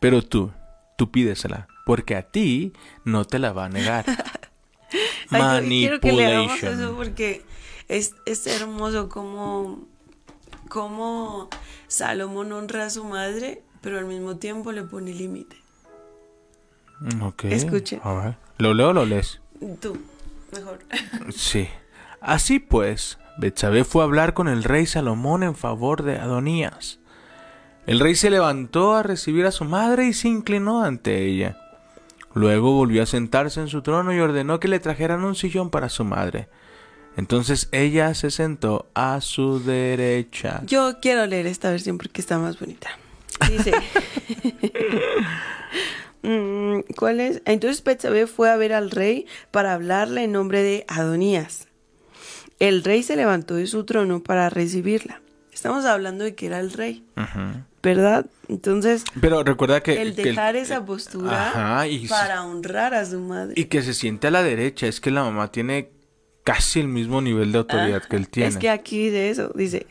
Pero 0.00 0.22
tú, 0.22 0.50
tú 0.96 1.10
pídesela, 1.10 1.68
porque 1.84 2.16
a 2.16 2.22
ti 2.22 2.72
no 3.04 3.24
te 3.24 3.38
la 3.38 3.52
va 3.52 3.66
a 3.66 3.68
negar. 3.68 4.04
Ay, 5.30 5.62
yo 5.62 5.68
quiero 5.68 6.00
que 6.00 6.12
le 6.12 6.26
hagamos 6.26 6.48
Manipulation. 6.48 6.80
eso 6.84 6.96
porque 6.96 7.44
es, 7.88 8.14
es 8.24 8.46
hermoso 8.46 9.08
como, 9.08 9.86
como 10.68 11.48
Salomón 11.88 12.52
honra 12.52 12.86
a 12.86 12.90
su 12.90 13.04
madre, 13.04 13.62
pero 13.80 13.98
al 13.98 14.06
mismo 14.06 14.36
tiempo 14.36 14.72
le 14.72 14.82
pone 14.82 15.12
límite. 15.12 15.56
Mm, 17.00 17.22
Ok. 17.22 17.44
Escuche. 17.44 18.00
a 18.02 18.12
ver. 18.14 18.36
¿Lo 18.58 18.72
leo 18.74 18.88
o 18.88 18.92
lo 18.92 19.04
lees? 19.04 19.40
Tú, 19.80 19.98
mejor. 20.52 20.78
Sí. 21.34 21.68
Así 22.20 22.58
pues, 22.58 23.18
Betsabé 23.38 23.84
fue 23.84 24.02
a 24.02 24.04
hablar 24.06 24.32
con 24.34 24.48
el 24.48 24.64
rey 24.64 24.86
Salomón 24.86 25.42
en 25.42 25.54
favor 25.54 26.02
de 26.02 26.18
Adonías. 26.18 26.98
El 27.86 28.00
rey 28.00 28.14
se 28.14 28.30
levantó 28.30 28.94
a 28.94 29.02
recibir 29.02 29.46
a 29.46 29.52
su 29.52 29.64
madre 29.64 30.06
y 30.06 30.12
se 30.12 30.28
inclinó 30.28 30.82
ante 30.82 31.24
ella. 31.24 31.58
Luego 32.34 32.72
volvió 32.72 33.02
a 33.02 33.06
sentarse 33.06 33.60
en 33.60 33.68
su 33.68 33.82
trono 33.82 34.12
y 34.12 34.20
ordenó 34.20 34.60
que 34.60 34.68
le 34.68 34.80
trajeran 34.80 35.24
un 35.24 35.34
sillón 35.34 35.70
para 35.70 35.88
su 35.88 36.04
madre. 36.04 36.48
Entonces 37.16 37.68
ella 37.72 38.12
se 38.14 38.30
sentó 38.30 38.86
a 38.94 39.20
su 39.20 39.62
derecha. 39.64 40.62
Yo 40.66 41.00
quiero 41.00 41.24
leer 41.26 41.46
esta 41.46 41.70
versión 41.70 41.96
porque 41.96 42.20
está 42.20 42.38
más 42.38 42.58
bonita. 42.60 42.90
Dice. 43.48 43.72
Mm, 46.26 46.80
¿Cuál 46.96 47.20
es? 47.20 47.40
Entonces 47.44 47.84
Betsabé 47.84 48.26
fue 48.26 48.50
a 48.50 48.56
ver 48.56 48.72
al 48.72 48.90
rey 48.90 49.26
para 49.52 49.74
hablarle 49.74 50.24
en 50.24 50.32
nombre 50.32 50.60
de 50.60 50.84
Adonías. 50.88 51.68
El 52.58 52.82
rey 52.82 53.04
se 53.04 53.14
levantó 53.14 53.54
de 53.54 53.68
su 53.68 53.84
trono 53.84 54.20
para 54.24 54.50
recibirla. 54.50 55.20
Estamos 55.52 55.84
hablando 55.84 56.24
de 56.24 56.34
que 56.34 56.46
era 56.46 56.58
el 56.58 56.72
rey. 56.72 57.04
¿Verdad? 57.86 58.26
Entonces, 58.48 59.04
Pero 59.20 59.42
recuerda 59.44 59.80
que... 59.80 60.00
el 60.02 60.14
que 60.14 60.24
dejar 60.24 60.56
esa 60.56 60.84
postura 60.84 61.48
Ajá, 61.48 61.86
y- 61.86 62.08
para 62.08 62.44
honrar 62.44 62.94
a 62.94 63.06
su 63.06 63.20
madre. 63.20 63.54
Y 63.56 63.66
que 63.66 63.82
se 63.82 63.94
siente 63.94 64.26
a 64.26 64.30
la 64.30 64.42
derecha. 64.42 64.86
Es 64.86 65.00
que 65.00 65.10
la 65.10 65.22
mamá 65.22 65.52
tiene 65.52 65.90
casi 66.42 66.80
el 66.80 66.88
mismo 66.88 67.20
nivel 67.22 67.52
de 67.52 67.58
autoridad 67.58 68.02
que 68.02 68.16
él 68.16 68.28
tiene. 68.28 68.48
Es 68.48 68.56
que 68.56 68.70
aquí 68.70 69.08
de 69.08 69.30
eso 69.30 69.52
dice, 69.54 69.86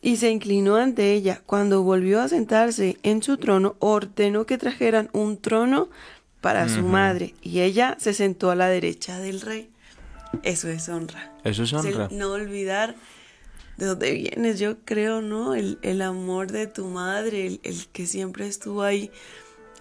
y 0.00 0.16
se 0.16 0.30
inclinó 0.30 0.76
ante 0.76 1.12
ella. 1.12 1.42
Cuando 1.44 1.82
volvió 1.82 2.20
a 2.20 2.28
sentarse 2.28 2.96
en 3.02 3.22
su 3.22 3.36
trono, 3.36 3.76
ordenó 3.80 4.46
que 4.46 4.58
trajeran 4.58 5.10
un 5.12 5.40
trono 5.40 5.88
para 6.40 6.68
su 6.68 6.82
madre, 6.82 7.34
y 7.40 7.60
ella 7.60 7.96
se 8.00 8.14
sentó 8.14 8.50
a 8.50 8.56
la 8.56 8.68
derecha 8.68 9.20
del 9.20 9.40
rey. 9.40 9.70
Eso 10.42 10.68
es 10.68 10.88
honra. 10.88 11.32
Eso 11.44 11.62
es 11.62 11.72
honra. 11.72 12.08
no 12.10 12.32
olvidar 12.32 12.96
de 13.82 13.88
dónde 13.88 14.12
vienes, 14.12 14.60
yo 14.60 14.76
creo, 14.84 15.20
¿no? 15.20 15.54
El, 15.54 15.78
el 15.82 16.02
amor 16.02 16.52
de 16.52 16.68
tu 16.68 16.86
madre, 16.86 17.46
el, 17.46 17.60
el 17.64 17.86
que 17.88 18.06
siempre 18.06 18.46
estuvo 18.46 18.82
ahí. 18.82 19.10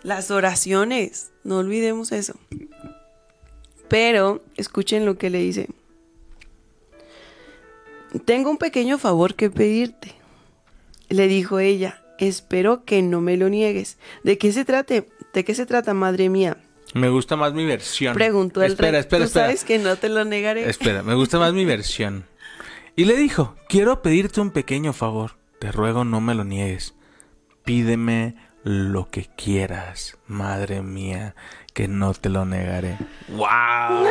Las 0.02 0.32
oraciones, 0.32 1.32
no 1.44 1.60
olvidemos 1.60 2.12
eso. 2.12 2.34
Pero 3.88 4.44
escuchen 4.58 5.06
lo 5.06 5.20
que 5.20 5.30
le 5.30 5.40
dice. 5.40 5.68
Tengo 8.26 8.50
un 8.50 8.58
pequeño 8.58 8.98
favor 8.98 9.36
que 9.36 9.52
pedirte. 9.52 10.16
Le 11.10 11.28
dijo 11.28 11.60
ella, 11.60 12.02
espero 12.18 12.84
que 12.86 13.04
no 13.04 13.22
me 13.22 13.38
lo 13.38 13.50
niegues. 13.50 14.00
¿De 14.24 14.40
qué 14.40 14.52
se 14.52 14.66
trate? 14.66 15.08
¿De 15.34 15.46
qué 15.46 15.54
se 15.54 15.68
trata, 15.68 15.94
madre 15.94 16.30
mía? 16.30 16.58
Me 16.96 17.10
gusta 17.10 17.36
más 17.36 17.54
mi 17.54 17.66
versión. 17.66 18.16
Preguntó 18.16 18.64
el 18.64 18.72
espera, 18.72 18.92
rey. 18.92 19.00
Espera, 19.02 19.20
Tú 19.20 19.26
espera, 19.26 19.46
sabes 19.46 19.64
que 19.64 19.78
no 19.78 19.96
te 19.96 20.10
lo 20.10 20.26
negaré. 20.26 20.68
Espera, 20.68 21.04
me 21.04 21.14
gusta 21.14 21.38
más 21.38 21.54
mi 21.54 21.66
versión. 21.66 22.26
Y 23.02 23.06
le 23.06 23.16
dijo, 23.16 23.56
quiero 23.68 24.04
pedirte 24.04 24.42
un 24.42 24.52
pequeño 24.52 24.94
favor. 24.94 25.32
Te 25.58 25.72
ruego 25.72 26.06
no 26.06 26.22
me 26.22 26.36
lo 26.36 26.44
niegues. 26.44 26.94
Pídeme 27.66 28.36
lo 28.64 29.10
que 29.10 29.28
quieras, 29.36 30.20
madre 30.28 30.84
mía, 30.84 31.34
que 31.74 31.88
no 31.88 32.14
te 32.14 32.30
lo 32.30 32.46
negaré. 32.46 33.00
¡Wow! 33.30 34.06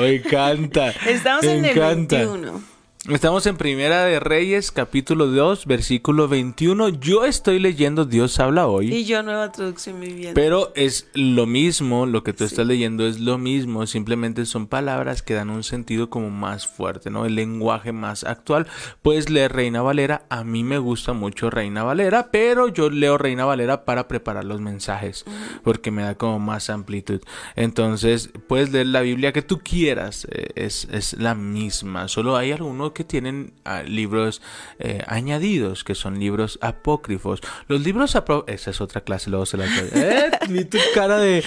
Me 0.00 0.14
encanta. 0.14 0.88
Estamos 1.06 1.44
me 1.44 1.52
en 1.52 1.64
el 1.66 1.70
encanta. 1.72 2.16
21. 2.16 2.62
Estamos 3.10 3.46
en 3.46 3.58
Primera 3.58 4.06
de 4.06 4.18
Reyes, 4.18 4.72
capítulo 4.72 5.26
2, 5.26 5.66
versículo 5.66 6.26
21. 6.26 6.88
Yo 6.88 7.26
estoy 7.26 7.58
leyendo 7.58 8.06
Dios 8.06 8.40
habla 8.40 8.66
hoy. 8.66 8.94
Y 8.94 9.04
yo 9.04 9.22
nueva 9.22 9.52
traducción 9.52 10.00
viviente. 10.00 10.32
Pero 10.32 10.72
es 10.74 11.10
lo 11.12 11.44
mismo, 11.44 12.06
lo 12.06 12.24
que 12.24 12.32
tú 12.32 12.44
estás 12.44 12.66
leyendo 12.66 13.06
es 13.06 13.20
lo 13.20 13.36
mismo, 13.36 13.86
simplemente 13.86 14.46
son 14.46 14.68
palabras 14.68 15.20
que 15.20 15.34
dan 15.34 15.50
un 15.50 15.64
sentido 15.64 16.08
como 16.08 16.30
más 16.30 16.66
fuerte, 16.66 17.10
¿no? 17.10 17.26
El 17.26 17.34
lenguaje 17.34 17.92
más 17.92 18.24
actual. 18.24 18.68
Puedes 19.02 19.28
leer 19.28 19.52
Reina 19.52 19.82
Valera, 19.82 20.24
a 20.30 20.42
mí 20.42 20.64
me 20.64 20.78
gusta 20.78 21.12
mucho 21.12 21.50
Reina 21.50 21.84
Valera, 21.84 22.30
pero 22.30 22.68
yo 22.68 22.88
leo 22.88 23.18
Reina 23.18 23.44
Valera 23.44 23.84
para 23.84 24.08
preparar 24.08 24.46
los 24.46 24.62
mensajes, 24.62 25.26
porque 25.62 25.90
me 25.90 26.04
da 26.04 26.14
como 26.14 26.38
más 26.38 26.70
amplitud. 26.70 27.20
Entonces, 27.54 28.30
puedes 28.48 28.72
leer 28.72 28.86
la 28.86 29.02
Biblia 29.02 29.34
que 29.34 29.42
tú 29.42 29.60
quieras, 29.62 30.26
eh, 30.30 30.48
es, 30.54 30.88
es 30.90 31.12
la 31.18 31.34
misma, 31.34 32.08
solo 32.08 32.34
hay 32.38 32.50
que 32.94 33.04
tienen 33.04 33.52
ah, 33.64 33.82
libros 33.82 34.40
eh, 34.78 35.04
añadidos, 35.06 35.84
que 35.84 35.94
son 35.94 36.18
libros 36.18 36.58
apócrifos. 36.62 37.40
Los 37.68 37.82
libros 37.82 38.16
apócrifos... 38.16 38.54
Esa 38.54 38.70
es 38.70 38.80
otra 38.80 39.02
clase, 39.02 39.30
luego 39.30 39.46
se 39.46 39.56
las 39.56 39.68
doy. 39.76 39.90
¡Eh! 40.02 40.30
Vi 40.48 40.64
tu 40.64 40.78
cara 40.94 41.18
de... 41.18 41.44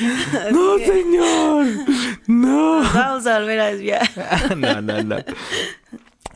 ¡No, 0.52 0.78
señor! 0.78 1.66
¡No! 2.28 2.82
Vamos 2.94 3.26
a 3.26 3.40
volver 3.40 3.60
a 3.60 3.66
desviar. 3.68 4.10
no, 4.58 4.82
no, 4.82 5.02
no. 5.04 5.18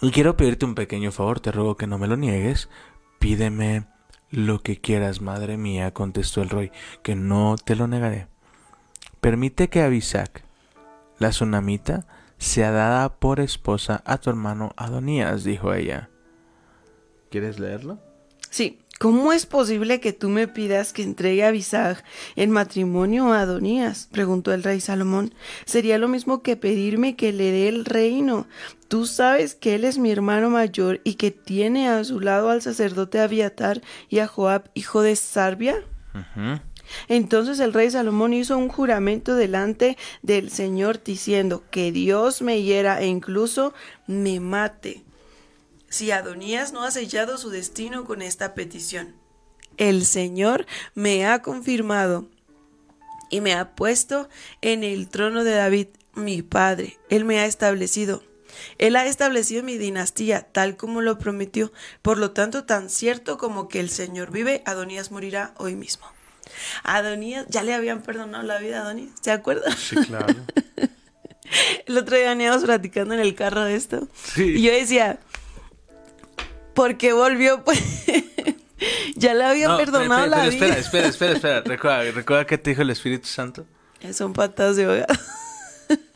Y 0.01 0.09
quiero 0.09 0.35
pedirte 0.35 0.65
un 0.65 0.73
pequeño 0.73 1.11
favor, 1.11 1.39
te 1.39 1.51
ruego 1.51 1.77
que 1.77 1.85
no 1.85 1.99
me 1.99 2.07
lo 2.07 2.17
niegues. 2.17 2.69
Pídeme 3.19 3.83
lo 4.31 4.63
que 4.63 4.79
quieras, 4.79 5.21
madre 5.21 5.57
mía, 5.57 5.91
contestó 5.91 6.41
el 6.41 6.49
rey, 6.49 6.71
que 7.03 7.15
no 7.15 7.55
te 7.63 7.75
lo 7.75 7.87
negaré. 7.87 8.27
Permite 9.19 9.69
que 9.69 9.81
Abisac, 9.81 10.43
la 11.19 11.29
tsunamita, 11.29 12.07
sea 12.41 12.71
dada 12.71 13.19
por 13.19 13.39
esposa 13.39 14.01
a 14.03 14.17
tu 14.17 14.31
hermano 14.31 14.73
Adonías, 14.75 15.43
dijo 15.43 15.73
ella. 15.75 16.09
¿Quieres 17.29 17.59
leerlo? 17.59 17.99
Sí. 18.49 18.79
¿Cómo 18.99 19.33
es 19.33 19.47
posible 19.47 19.99
que 19.99 20.13
tú 20.13 20.29
me 20.29 20.47
pidas 20.47 20.93
que 20.93 21.01
entregue 21.01 21.43
a 21.43 21.47
Abisag 21.47 22.03
en 22.35 22.51
matrimonio 22.51 23.33
a 23.33 23.41
Adonías? 23.41 24.07
preguntó 24.11 24.53
el 24.53 24.61
rey 24.61 24.79
Salomón. 24.79 25.33
Sería 25.65 25.97
lo 25.97 26.07
mismo 26.07 26.43
que 26.43 26.55
pedirme 26.55 27.15
que 27.15 27.31
le 27.31 27.51
dé 27.51 27.67
el 27.67 27.85
reino. 27.85 28.45
Tú 28.89 29.07
sabes 29.07 29.55
que 29.55 29.73
él 29.73 29.85
es 29.85 29.97
mi 29.97 30.11
hermano 30.11 30.51
mayor 30.51 31.01
y 31.03 31.15
que 31.15 31.31
tiene 31.31 31.89
a 31.89 32.03
su 32.03 32.19
lado 32.19 32.51
al 32.51 32.61
sacerdote 32.61 33.19
Abiatar 33.19 33.81
y 34.07 34.19
a 34.19 34.27
Joab, 34.27 34.69
hijo 34.75 35.01
de 35.01 35.15
Sarbia. 35.15 35.83
Entonces 37.07 37.59
el 37.59 37.73
rey 37.73 37.89
Salomón 37.89 38.33
hizo 38.33 38.57
un 38.57 38.69
juramento 38.69 39.35
delante 39.35 39.97
del 40.21 40.49
Señor 40.49 41.03
diciendo 41.03 41.63
que 41.71 41.91
Dios 41.91 42.41
me 42.41 42.61
hiera 42.61 43.01
e 43.01 43.07
incluso 43.07 43.73
me 44.07 44.39
mate 44.39 45.03
si 45.91 46.09
Adonías 46.11 46.71
no 46.71 46.83
ha 46.83 46.89
sellado 46.89 47.37
su 47.37 47.49
destino 47.49 48.05
con 48.05 48.21
esta 48.21 48.55
petición. 48.55 49.13
El 49.75 50.05
Señor 50.05 50.65
me 50.95 51.27
ha 51.27 51.41
confirmado 51.41 52.27
y 53.29 53.41
me 53.41 53.53
ha 53.53 53.75
puesto 53.75 54.29
en 54.61 54.85
el 54.85 55.09
trono 55.09 55.43
de 55.43 55.51
David, 55.51 55.87
mi 56.15 56.41
padre. 56.41 56.97
Él 57.09 57.25
me 57.25 57.39
ha 57.39 57.45
establecido. 57.45 58.23
Él 58.77 58.95
ha 58.95 59.05
establecido 59.05 59.63
mi 59.63 59.77
dinastía, 59.77 60.43
tal 60.43 60.77
como 60.77 61.01
lo 61.01 61.17
prometió. 61.17 61.73
Por 62.01 62.17
lo 62.17 62.31
tanto, 62.31 62.63
tan 62.63 62.89
cierto 62.89 63.37
como 63.37 63.67
que 63.67 63.81
el 63.81 63.89
Señor 63.89 64.31
vive, 64.31 64.63
Adonías 64.65 65.11
morirá 65.11 65.53
hoy 65.57 65.75
mismo. 65.75 66.05
Adonías, 66.83 67.45
ya 67.49 67.63
le 67.63 67.73
habían 67.73 68.01
perdonado 68.01 68.43
la 68.43 68.57
vida 68.59 68.79
a 68.79 68.81
Adonías, 68.83 69.11
¿se 69.21 69.31
acuerdan? 69.31 69.75
Sí, 69.77 69.95
claro. 69.97 70.33
el 71.87 71.97
otro 71.97 72.15
día 72.17 72.29
veníamos 72.29 72.63
platicando 72.63 73.13
en 73.13 73.19
el 73.19 73.35
carro 73.35 73.63
de 73.63 73.75
esto. 73.75 74.07
Sí. 74.33 74.43
Y 74.57 74.61
yo 74.61 74.71
decía, 74.71 75.19
porque 76.73 77.13
volvió, 77.13 77.63
pues. 77.65 77.79
ya 79.15 79.33
le 79.33 79.43
habían 79.43 79.71
No, 79.71 79.77
perdonado 79.77 80.21
pero- 80.23 80.29
la 80.31 80.37
pero 80.37 80.51
vida. 80.51 80.65
espera, 80.67 80.79
espera, 80.79 81.07
espera, 81.07 81.33
espera. 81.33 81.61
Recuerda, 81.61 82.11
recuerda 82.11 82.45
que 82.45 82.57
te 82.57 82.71
dijo 82.71 82.81
el 82.81 82.89
Espíritu 82.89 83.27
Santo. 83.27 83.65
Son 84.13 84.33
patas 84.33 84.75
de 84.75 84.85
ahogado. 84.85 85.07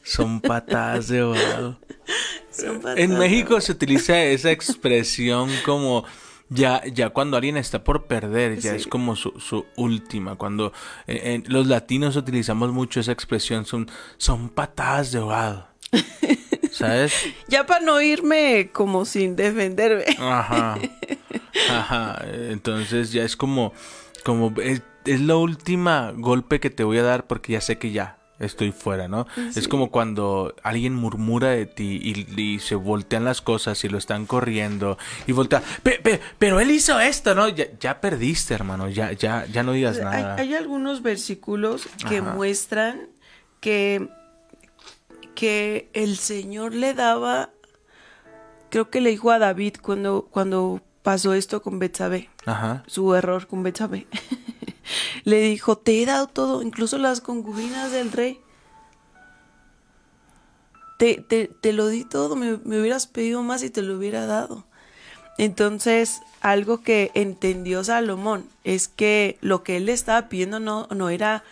Son 0.03 0.39
patadas 0.41 1.07
de 1.07 1.19
ahogado. 1.19 1.79
Son 2.51 2.79
patas 2.79 2.99
En 2.99 3.11
de 3.11 3.17
México 3.17 3.59
se 3.59 3.71
utiliza 3.71 4.21
esa 4.23 4.51
expresión 4.51 5.49
como 5.65 6.05
ya, 6.49 6.83
ya 6.85 7.09
cuando 7.09 7.37
alguien 7.37 7.57
está 7.57 7.83
por 7.83 8.05
perder, 8.05 8.59
ya 8.59 8.71
Sí. 8.71 8.77
es 8.77 8.87
como 8.87 9.15
su, 9.15 9.31
su 9.39 9.65
última. 9.75 10.35
Cuando 10.35 10.73
eh, 11.07 11.21
en- 11.35 11.43
los 11.47 11.67
latinos 11.67 12.15
utilizamos 12.15 12.71
mucho 12.71 12.99
esa 12.99 13.11
expresión, 13.11 13.65
son, 13.65 13.89
son 14.17 14.49
patadas 14.49 15.11
de 15.11 15.19
ahogado. 15.19 15.67
¿Sabes? 16.71 17.13
Ya 17.47 17.65
para 17.65 17.83
no 17.85 18.01
irme 18.01 18.69
como 18.73 19.05
sin 19.05 19.35
defenderme. 19.35 20.03
Ajá. 20.19 20.77
Ajá. 21.69 22.21
Entonces 22.49 23.11
ya 23.11 23.23
es 23.23 23.35
como, 23.37 23.71
como 24.23 24.53
es, 24.61 24.81
es 25.05 25.21
la 25.21 25.35
última 25.37 26.11
golpe 26.15 26.59
que 26.59 26.69
te 26.69 26.83
voy 26.83 26.97
a 26.97 27.03
dar 27.03 27.27
porque 27.27 27.53
ya 27.53 27.61
sé 27.61 27.77
que 27.77 27.91
ya 27.91 28.17
estoy 28.39 28.71
fuera, 28.71 29.07
¿no? 29.07 29.27
Es 29.55 29.67
como 29.67 29.91
cuando 29.91 30.53
alguien 30.63 30.93
murmura 30.93 31.49
de 31.51 31.65
ti 31.65 31.99
y, 32.03 32.41
y 32.41 32.59
se 32.59 32.75
voltean 32.75 33.23
las 33.23 33.41
cosas 33.41 33.83
y 33.83 33.89
lo 33.89 33.97
están 33.97 34.25
corriendo 34.25 34.97
y 35.27 35.31
voltea, 35.31 35.61
"Pe- 35.83 35.99
pe- 36.03 36.19
pero 36.37 36.59
él 36.59 36.71
hizo 36.71 36.99
esto, 36.99 37.33
¿no? 37.35 37.47
Ya, 37.49 37.65
ya 37.79 38.01
perdiste, 38.01 38.53
hermano, 38.53 38.89
ya, 38.89 39.11
ya, 39.13 39.45
ya 39.45 39.63
no 39.63 39.71
digas 39.71 39.97
Hay, 39.97 40.03
nada. 40.03 40.35
hay 40.35 40.53
algunos 40.53 41.01
versículos 41.01 41.87
que 42.09 42.17
Ajá. 42.17 42.33
muestran 42.33 43.07
que, 43.61 44.09
que 45.33 45.89
el 45.93 46.17
Señor 46.17 46.73
le 46.73 46.93
daba, 46.93 47.49
creo 48.69 48.89
que 48.89 49.01
le 49.01 49.09
dijo 49.11 49.31
a 49.31 49.39
David 49.39 49.75
cuando, 49.81 50.27
cuando 50.29 50.81
pasó 51.03 51.33
esto 51.33 51.61
con 51.61 51.79
Betsabé, 51.79 52.29
Ajá. 52.45 52.83
su 52.87 53.13
error 53.15 53.47
con 53.47 53.63
Betsabé. 53.63 54.07
le 55.23 55.39
dijo, 55.41 55.77
te 55.77 56.01
he 56.01 56.05
dado 56.05 56.27
todo, 56.27 56.61
incluso 56.61 56.97
las 56.97 57.21
concubinas 57.21 57.91
del 57.91 58.11
rey. 58.11 58.39
Te, 60.97 61.15
te, 61.15 61.47
te 61.47 61.73
lo 61.73 61.87
di 61.87 62.05
todo, 62.05 62.35
me, 62.37 62.57
me 62.63 62.79
hubieras 62.79 63.05
pedido 63.07 63.43
más 63.43 63.63
y 63.63 63.69
te 63.69 63.81
lo 63.81 63.97
hubiera 63.97 64.25
dado. 64.25 64.65
Entonces, 65.37 66.21
algo 66.39 66.81
que 66.81 67.11
entendió 67.13 67.83
Salomón 67.83 68.47
es 68.63 68.87
que 68.87 69.37
lo 69.41 69.63
que 69.63 69.75
él 69.77 69.87
le 69.87 69.91
estaba 69.93 70.29
pidiendo 70.29 70.61
no, 70.61 70.87
no 70.91 71.09
era 71.09 71.43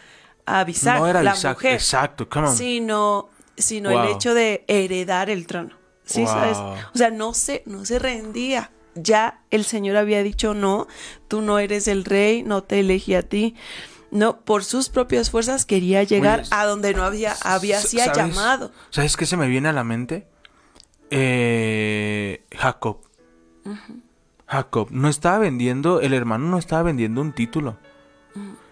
a 0.45 0.61
Abisag, 0.61 0.99
No 0.99 1.07
era 1.07 1.21
la 1.23 1.35
mujer, 1.35 1.73
exacto, 1.73 2.29
come 2.29 2.47
on. 2.47 2.55
sino, 2.55 3.29
sino 3.57 3.89
Wow. 3.89 3.99
el 4.03 4.09
hecho 4.15 4.33
de 4.33 4.63
heredar 4.67 5.29
el 5.29 5.45
trono. 5.45 5.75
¿Sí 6.05 6.21
Wow. 6.21 6.27
sabes? 6.29 6.57
O 6.93 6.97
sea, 6.97 7.09
no 7.11 7.33
se, 7.33 7.63
no 7.65 7.83
se 7.83 7.99
rendía. 7.99 8.71
Ya 8.95 9.41
el 9.49 9.63
Señor 9.65 9.97
había 9.97 10.21
dicho, 10.23 10.53
no, 10.53 10.88
tú 11.27 11.41
no 11.41 11.60
eres 11.60 11.88
el 11.88 12.06
rey, 12.06 12.43
no 12.43 12.63
te 12.63 12.79
elegí 12.82 13.15
a 13.15 13.23
ti. 13.23 13.56
No, 14.12 14.41
por 14.41 14.63
sus 14.63 14.89
propias 14.89 15.32
fuerzas 15.32 15.65
quería 15.65 16.03
llegar 16.03 16.41
Oye, 16.41 16.49
a 16.51 16.65
donde 16.65 16.93
no 16.93 17.03
había, 17.03 17.34
había 17.43 17.79
S- 17.79 17.88
sido 17.88 18.06
¿sabes- 18.06 18.17
llamado. 18.17 18.71
¿Sabes 18.91 19.17
qué 19.17 19.25
se 19.25 19.38
me 19.38 19.47
viene 19.47 19.69
a 19.69 19.73
la 19.73 19.84
mente? 19.84 20.27
Eh, 21.10 22.43
Jacob. 22.56 22.99
Jacob 24.47 24.88
no 24.91 25.10
estaba 25.10 25.39
vendiendo, 25.39 25.99
el 26.01 26.13
hermano 26.13 26.45
no 26.47 26.58
estaba 26.60 26.84
vendiendo 26.84 27.21
un 27.21 27.34
título. 27.34 27.77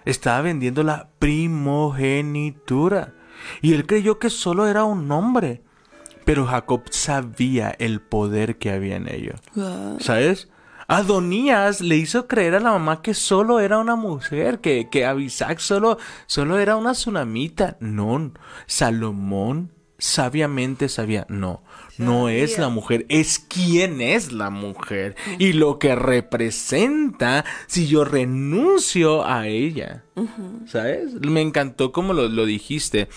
Estaba 0.06 0.42
vendiendo 0.42 0.84
la 0.84 1.10
primogenitura. 1.20 3.14
Y 3.62 3.74
él 3.74 3.86
creyó 3.88 4.20
que 4.20 4.30
solo 4.30 4.68
era 4.68 4.84
un 4.84 5.08
nombre. 5.08 5.64
Pero 6.26 6.46
Jacob 6.46 6.84
sabía 6.92 7.76
el 7.80 8.02
poder 8.02 8.58
que 8.58 8.72
había 8.72 8.96
en 8.96 9.08
ello. 9.08 9.34
¿Sabes? 10.00 10.50
Adonías 10.88 11.80
le 11.80 11.96
hizo 11.96 12.28
creer 12.28 12.56
a 12.56 12.60
la 12.60 12.72
mamá 12.72 13.02
que 13.02 13.14
solo 13.14 13.62
era 13.62 13.78
una 13.78 13.96
mujer, 13.96 14.60
que, 14.60 14.90
que 14.92 15.06
Abisac 15.06 15.60
solo, 15.60 15.98
solo 16.26 16.60
era 16.60 16.76
una 16.76 16.92
tsunamita. 16.92 17.78
No, 17.80 18.34
Salomón 18.68 19.72
sabiamente 20.02 20.90
sabía, 20.90 21.28
no, 21.30 21.64
no 22.00 22.28
es 22.28 22.58
la 22.58 22.70
mujer, 22.70 23.06
es 23.08 23.38
quién 23.38 24.02
es 24.02 24.32
la 24.32 24.50
mujer 24.50 25.16
y 25.38 25.54
lo 25.54 25.78
que 25.78 25.96
representa 25.96 27.46
si 27.68 27.88
yo 27.88 28.04
renuncio 28.04 29.26
a 29.26 29.48
ella. 29.48 30.04
¿Sabes? 30.66 31.14
Me 31.22 31.42
encantó 31.42 31.92
como 31.92 32.14
lo, 32.14 32.28
lo 32.28 32.46
dijiste. 32.46 33.08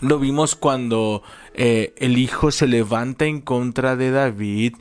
Lo 0.00 0.18
vimos 0.18 0.56
cuando 0.56 1.22
eh, 1.54 1.94
el 1.96 2.18
hijo 2.18 2.50
se 2.50 2.66
levanta 2.66 3.26
en 3.26 3.40
contra 3.40 3.96
de 3.96 4.10
David 4.10 4.74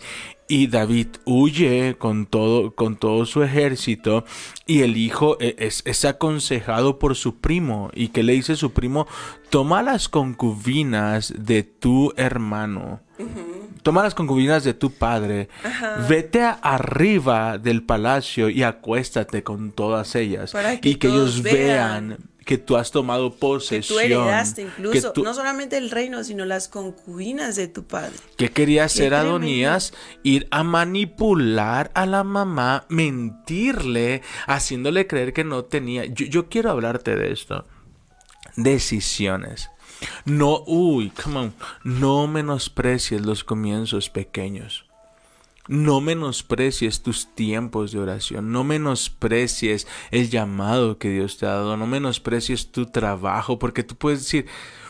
y 0.47 0.67
David 0.67 1.07
huye 1.23 1.95
con 1.97 2.25
todo, 2.25 2.75
con 2.75 2.97
todo 2.97 3.25
su 3.25 3.41
ejército 3.41 4.25
y 4.65 4.81
el 4.81 4.97
hijo 4.97 5.37
eh, 5.39 5.55
es, 5.59 5.81
es 5.85 6.03
aconsejado 6.03 6.99
por 6.99 7.15
su 7.15 7.37
primo. 7.37 7.89
Y 7.93 8.09
que 8.09 8.21
le 8.21 8.33
dice 8.33 8.57
su 8.57 8.73
primo, 8.73 9.07
toma 9.49 9.81
las 9.81 10.09
concubinas 10.09 11.33
de 11.37 11.63
tu 11.63 12.13
hermano. 12.17 12.99
Toma 13.81 14.03
las 14.03 14.13
concubinas 14.13 14.63
de 14.63 14.73
tu 14.73 14.91
padre, 14.91 15.47
vete 16.09 16.41
arriba 16.43 17.57
del 17.57 17.83
palacio 17.83 18.49
y 18.49 18.63
acuéstate 18.63 19.43
con 19.43 19.71
todas 19.71 20.15
ellas 20.15 20.51
Para 20.51 20.79
que 20.79 20.89
y 20.89 20.95
que 20.95 21.07
ellos 21.07 21.41
vean 21.41 22.09
vean 22.09 22.17
que 22.45 22.57
tú 22.57 22.75
has 22.75 22.89
tomado 22.91 23.31
Que 23.31 23.37
posesión. 23.37 23.97
tú 23.97 23.99
heredaste 24.03 24.63
que 24.63 24.67
incluso, 24.69 25.11
tú- 25.13 25.23
no 25.23 25.33
solamente 25.33 25.77
el 25.77 25.91
reino, 25.91 26.23
sino 26.23 26.43
las 26.45 26.67
concubinas 26.67 27.55
de 27.55 27.67
tu 27.67 27.83
padre. 27.85 28.13
¿Qué 28.35 28.49
quería 28.49 28.85
hacer. 28.85 29.13
Adonías? 29.13 29.93
Ir 30.23 30.47
a 30.51 30.63
manipular 30.63 31.91
a 31.93 32.05
la 32.05 32.23
mamá, 32.23 32.85
mentirle, 32.89 34.21
haciéndole 34.47 35.05
creer 35.07 35.33
que 35.33 35.43
no 35.43 35.65
tenía. 35.65 36.05
Yo, 36.05 36.25
yo 36.25 36.49
quiero 36.49 36.71
hablarte 36.71 37.15
de 37.15 37.31
esto. 37.31 37.65
Decisiones. 38.55 39.69
No, 40.25 40.63
uy, 40.65 41.11
come 41.11 41.37
on. 41.39 41.53
No 41.83 42.27
menosprecies 42.27 43.21
los 43.21 43.43
comienzos 43.43 44.09
pequeños. 44.09 44.85
No 45.71 46.01
menosprecies 46.01 47.01
tus 47.01 47.33
tiempos 47.33 47.93
de 47.93 47.99
oración, 47.99 48.51
no 48.51 48.65
menosprecies 48.65 49.87
el 50.11 50.29
llamado 50.29 50.97
que 50.97 51.09
Dios 51.09 51.37
te 51.37 51.45
ha 51.45 51.51
dado, 51.51 51.77
no 51.77 51.87
menosprecies 51.87 52.73
tu 52.73 52.87
trabajo, 52.87 53.57
porque 53.57 53.81
tú 53.81 53.95
puedes 53.95 54.19
decir, 54.19 54.47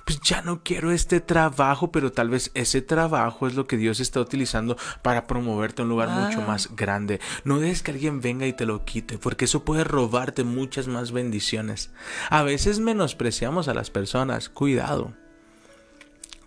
pues 0.08 0.20
ya 0.22 0.42
no 0.42 0.64
quiero 0.64 0.92
este 0.92 1.20
trabajo, 1.20 1.92
pero 1.92 2.12
tal 2.12 2.30
vez 2.30 2.50
ese 2.56 2.82
trabajo 2.82 3.46
es 3.46 3.54
lo 3.54 3.68
que 3.68 3.78
Dios 3.78 4.00
está 4.00 4.20
utilizando 4.20 4.76
para 5.04 5.28
promoverte 5.28 5.84
a 5.84 5.86
un 5.86 5.90
lugar 5.90 6.10
mucho 6.10 6.42
más 6.42 6.76
grande. 6.76 7.20
No 7.44 7.60
dejes 7.60 7.84
que 7.84 7.92
alguien 7.92 8.20
venga 8.20 8.48
y 8.48 8.54
te 8.54 8.66
lo 8.66 8.84
quite, 8.84 9.20
porque 9.20 9.46
eso 9.46 9.64
puede 9.64 9.84
robarte 9.84 10.44
muchas 10.44 10.88
más 10.88 11.12
bendiciones. 11.12 11.92
A 12.32 12.42
veces 12.42 12.80
menospreciamos 12.80 13.68
a 13.68 13.76
las 13.76 13.92
personas, 13.92 14.50
cuidado, 14.50 15.14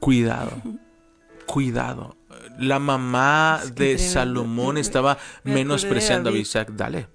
cuidado, 0.01 0.61
cuidado. 1.47 2.17
La 2.59 2.79
mamá 2.79 3.61
Es 3.63 3.73
que 3.73 3.85
de 3.85 3.95
tremendo. 3.95 4.13
Salomón 4.13 4.79
estaba 4.79 5.19
me 5.43 5.55
menospreciando 5.55 6.31
a. 6.31 6.33
Isaac. 6.33 6.71
Dale. 6.73 7.09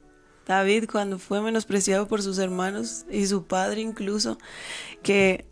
David 0.48 0.86
cuando 0.92 1.20
fue 1.20 1.42
menospreciado 1.42 2.08
por 2.08 2.24
sus 2.24 2.40
hermanos 2.40 3.06
y 3.12 3.28
su 3.28 3.46
padre 3.46 3.82
incluso, 3.82 4.40
que 5.04 5.46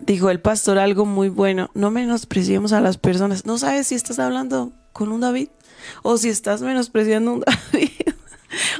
dijo 0.00 0.30
el 0.30 0.40
pastor 0.40 0.78
algo 0.78 1.06
muy 1.06 1.28
bueno, 1.28 1.70
no 1.74 1.90
menospreciemos 1.90 2.72
a 2.72 2.80
las 2.80 2.98
personas. 2.98 3.46
No 3.46 3.58
sabes 3.58 3.86
si 3.86 3.94
estás 3.94 4.18
hablando 4.18 4.72
con 4.92 5.12
un 5.12 5.20
David 5.20 5.48
o 6.02 6.18
si 6.18 6.28
estás 6.28 6.62
menospreciando 6.62 7.30
a 7.30 7.34
un 7.34 7.40
David. 7.72 7.90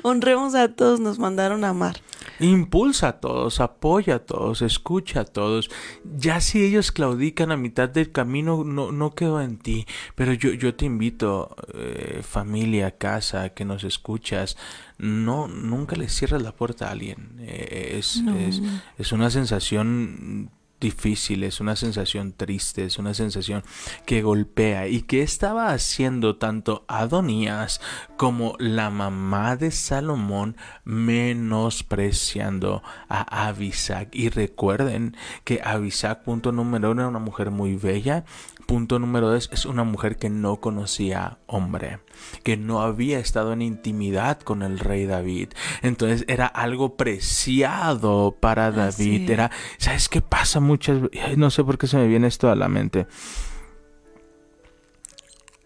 Honremos 0.02 0.54
a 0.54 0.68
todos, 0.68 0.98
nos 1.00 1.18
mandaron 1.18 1.64
a 1.64 1.68
amar. 1.68 2.00
Impulsa 2.40 3.09
a 3.09 3.20
todos, 3.20 3.61
apoya 3.61 4.16
a 4.16 4.18
todos, 4.20 4.62
escucha 4.62 5.20
a 5.20 5.24
todos. 5.24 5.70
Ya 6.05 6.40
si 6.40 6.64
ellos 6.64 6.92
claudican 6.92 7.53
a 7.53 7.57
mitad 7.57 7.88
del 7.88 8.12
camino, 8.12 8.64
no, 8.64 8.92
no 8.92 9.14
quedó 9.14 9.40
en 9.40 9.59
ti. 9.59 9.87
Pero 10.14 10.33
yo, 10.33 10.53
yo 10.53 10.74
te 10.74 10.87
invito, 10.87 11.57
eh, 11.74 12.22
familia, 12.22 12.96
casa, 12.96 13.51
que 13.51 13.64
nos 13.64 13.85
escuchas, 13.85 14.57
no, 14.98 15.48
nunca 15.48 15.96
le 15.96 16.09
cierres 16.09 16.42
la 16.42 16.53
puerta 16.53 16.88
a 16.88 16.92
alguien. 16.92 17.37
Eh, 17.40 17.96
es, 17.98 18.22
es, 18.38 18.62
es 18.98 19.12
una 19.12 19.31
sensación 19.31 20.51
difícil, 20.81 21.45
es 21.45 21.61
una 21.61 21.77
sensación 21.77 22.33
triste, 22.33 22.85
es 22.85 22.99
una 22.99 23.14
sensación 23.14 23.62
que 24.07 24.23
golpea. 24.23 24.88
¿Y 24.88 25.03
que 25.03 25.23
estaba 25.23 25.71
haciendo 25.73 26.37
tanto 26.37 26.85
Adonías 26.88 27.81
como 28.17 28.55
la 28.59 28.91
mamá 28.91 29.57
de 29.57 29.71
Salomón 29.71 30.57
menospreciando 30.85 32.83
a 33.09 33.49
Abisac? 33.49 34.09
Y 34.14 34.29
recuerden 34.29 35.17
que 35.45 35.61
Abisac, 35.62 36.23
punto 36.23 36.53
número 36.53 36.93
uno, 36.93 37.03
era 37.03 37.09
una 37.09 37.19
mujer 37.19 37.51
muy 37.51 37.77
bella. 37.77 38.25
Punto 38.68 38.98
número 38.98 39.31
dos, 39.31 39.48
es 39.50 39.64
una 39.64 39.83
mujer 39.83 40.18
que 40.18 40.28
no 40.28 40.61
conocía 40.61 41.38
hombre, 41.46 42.00
que 42.42 42.59
no 42.59 42.83
había 42.83 43.18
estado 43.18 43.54
en 43.54 43.62
intimidad 43.62 44.40
con 44.40 44.62
el 44.62 44.78
rey 44.78 45.07
David. 45.07 45.54
Entonces 45.81 46.26
era 46.28 46.46
algo 46.46 46.94
preciado 46.94 48.37
para 48.38 48.70
David. 48.70 49.31
Era, 49.31 49.50
¿sabes 49.78 50.11
qué 50.11 50.20
pasa 50.20 50.61
muchas 50.61 51.00
veces? 51.00 51.38
No 51.38 51.48
sé 51.48 51.64
por 51.64 51.78
qué 51.78 51.87
se 51.87 51.96
me 51.96 52.09
viene 52.09 52.26
esto 52.26 52.50
a 52.50 52.57
la 52.57 52.68
mente. 52.68 53.07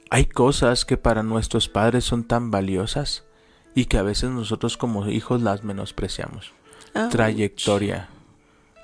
Hay 0.09 0.27
cosas 0.27 0.85
que 0.85 0.97
para 0.97 1.25
nuestros 1.25 1.69
padres 1.69 2.05
son 2.05 2.23
tan 2.23 2.53
valiosas 2.53 3.25
y 3.75 3.87
que 3.87 3.99
a 3.99 4.03
veces 4.03 4.31
nosotros 4.31 4.77
como 4.77 5.09
hijos 5.09 5.43
las 5.43 5.65
menospreciamos. 5.65 6.53
Ah, 6.95 7.09
Trayectoria, 7.11 8.11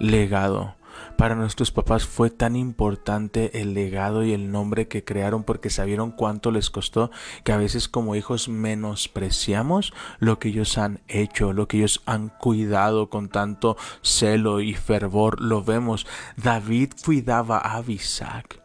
legado. 0.01 0.75
Para 1.17 1.35
nuestros 1.35 1.71
papás 1.71 2.07
fue 2.07 2.31
tan 2.31 2.57
importante 2.57 3.61
el 3.61 3.75
legado 3.75 4.25
y 4.25 4.33
el 4.33 4.53
nombre 4.53 4.89
que 4.89 5.05
crearon 5.05 5.43
porque 5.43 5.71
sabieron 5.71 6.13
cuánto 6.13 6.51
les 6.51 6.71
costó 6.71 7.11
que 7.45 7.53
a 7.53 7.57
veces 7.57 7.89
como 7.89 8.17
hijos 8.17 8.49
menospreciamos 8.49 9.93
lo 10.19 10.39
que 10.39 10.49
ellos 10.49 10.79
han 10.79 11.01
hecho, 11.09 11.53
lo 11.53 11.69
que 11.69 11.79
ellos 11.79 12.03
han 12.07 12.29
cuidado 12.29 13.11
con 13.11 13.29
tanto 13.29 13.77
celo 14.03 14.61
y 14.61 14.75
fervor. 14.75 15.41
Lo 15.41 15.63
vemos. 15.63 16.07
David 16.37 16.93
cuidaba 17.05 17.59
a 17.59 17.77
Abisac. 17.77 18.61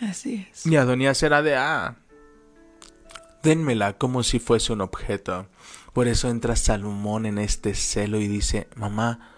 Así 0.00 0.46
es. 0.50 0.66
Y 0.66 0.76
Adonías 0.76 1.22
era 1.22 1.42
de, 1.42 1.54
ah, 1.54 1.96
denmela 3.42 3.92
como 3.94 4.22
si 4.22 4.38
fuese 4.38 4.72
un 4.72 4.80
objeto. 4.80 5.46
Por 5.92 6.08
eso 6.08 6.28
entra 6.30 6.56
Salomón 6.56 7.26
en 7.26 7.38
este 7.38 7.74
celo 7.74 8.18
y 8.18 8.26
dice, 8.26 8.68
mamá, 8.76 9.31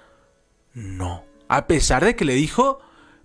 no. 0.74 1.24
A 1.48 1.66
pesar 1.66 2.04
de 2.04 2.16
que 2.16 2.24
le 2.24 2.34
dijo, 2.34 2.80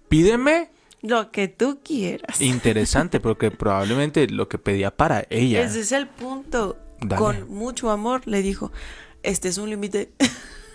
pídeme. 0.08 0.72
Lo 1.02 1.32
que 1.32 1.48
tú 1.48 1.80
quieras. 1.84 2.42
Interesante, 2.42 3.20
porque 3.20 3.52
probablemente 3.52 4.28
lo 4.28 4.48
que 4.48 4.58
pedía 4.58 4.96
para 4.96 5.26
ella. 5.30 5.62
Ese 5.64 5.82
es 5.82 5.92
el 5.92 6.08
punto. 6.08 6.78
Dale. 7.02 7.20
Con 7.20 7.50
mucho 7.50 7.90
amor 7.90 8.28
le 8.28 8.42
dijo, 8.42 8.72
este 9.24 9.48
es 9.48 9.58
un 9.58 9.70
límite. 9.70 10.12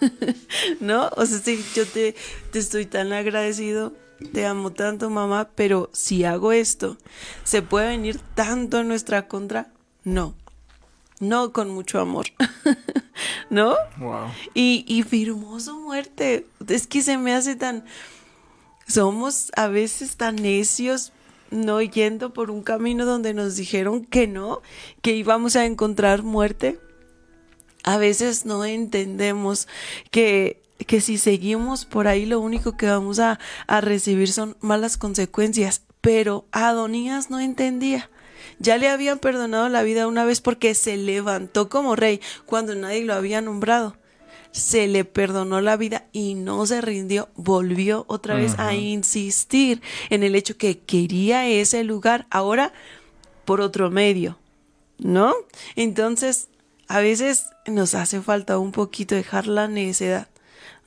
¿No? 0.80 1.10
O 1.16 1.26
sea, 1.26 1.38
sí, 1.38 1.64
yo 1.74 1.86
te, 1.86 2.14
te 2.50 2.58
estoy 2.58 2.86
tan 2.86 3.12
agradecido, 3.12 3.92
te 4.32 4.46
amo 4.46 4.72
tanto, 4.72 5.10
mamá, 5.10 5.50
pero 5.54 5.90
si 5.92 6.24
hago 6.24 6.52
esto, 6.52 6.96
¿se 7.44 7.62
puede 7.62 7.88
venir 7.88 8.20
tanto 8.34 8.80
en 8.80 8.88
nuestra 8.88 9.28
contra? 9.28 9.72
No. 10.02 10.34
No 11.20 11.52
con 11.52 11.70
mucho 11.70 12.00
amor. 12.00 12.26
¿No? 13.50 13.76
Wow. 13.98 14.30
Y, 14.54 14.84
y 14.88 15.02
firmó 15.02 15.60
su 15.60 15.76
muerte. 15.76 16.46
Es 16.68 16.86
que 16.86 17.02
se 17.02 17.18
me 17.18 17.34
hace 17.34 17.56
tan... 17.56 17.84
Somos 18.86 19.50
a 19.56 19.68
veces 19.68 20.16
tan 20.16 20.36
necios 20.36 21.12
no 21.50 21.80
yendo 21.80 22.32
por 22.32 22.50
un 22.50 22.62
camino 22.62 23.06
donde 23.06 23.32
nos 23.32 23.56
dijeron 23.56 24.04
que 24.04 24.26
no, 24.26 24.60
que 25.02 25.12
íbamos 25.12 25.56
a 25.56 25.64
encontrar 25.64 26.22
muerte. 26.22 26.78
A 27.84 27.96
veces 27.96 28.44
no 28.44 28.64
entendemos 28.64 29.68
que, 30.10 30.62
que 30.86 31.00
si 31.00 31.16
seguimos 31.18 31.84
por 31.84 32.08
ahí 32.08 32.26
lo 32.26 32.40
único 32.40 32.76
que 32.76 32.86
vamos 32.86 33.18
a, 33.20 33.38
a 33.66 33.80
recibir 33.80 34.32
son 34.32 34.56
malas 34.60 34.96
consecuencias. 34.96 35.82
Pero 36.00 36.44
Adonías 36.52 37.30
no 37.30 37.40
entendía. 37.40 38.10
Ya 38.58 38.78
le 38.78 38.88
habían 38.88 39.18
perdonado 39.18 39.68
la 39.68 39.82
vida 39.82 40.06
una 40.06 40.24
vez 40.24 40.40
porque 40.40 40.74
se 40.74 40.96
levantó 40.96 41.68
como 41.68 41.96
rey 41.96 42.20
cuando 42.46 42.74
nadie 42.74 43.04
lo 43.04 43.14
había 43.14 43.40
nombrado. 43.40 43.96
Se 44.52 44.86
le 44.86 45.04
perdonó 45.04 45.60
la 45.60 45.76
vida 45.76 46.06
y 46.12 46.34
no 46.34 46.64
se 46.66 46.80
rindió. 46.80 47.28
Volvió 47.34 48.04
otra 48.06 48.36
vez 48.36 48.56
a 48.58 48.74
insistir 48.74 49.82
en 50.10 50.22
el 50.22 50.36
hecho 50.36 50.56
que 50.56 50.78
quería 50.78 51.48
ese 51.48 51.82
lugar 51.82 52.26
ahora 52.30 52.72
por 53.44 53.60
otro 53.60 53.90
medio. 53.90 54.38
¿No? 54.98 55.34
Entonces, 55.74 56.48
a 56.86 57.00
veces 57.00 57.46
nos 57.66 57.94
hace 57.94 58.20
falta 58.20 58.58
un 58.58 58.70
poquito 58.70 59.16
dejar 59.16 59.48
la 59.48 59.66
necedad. 59.66 60.28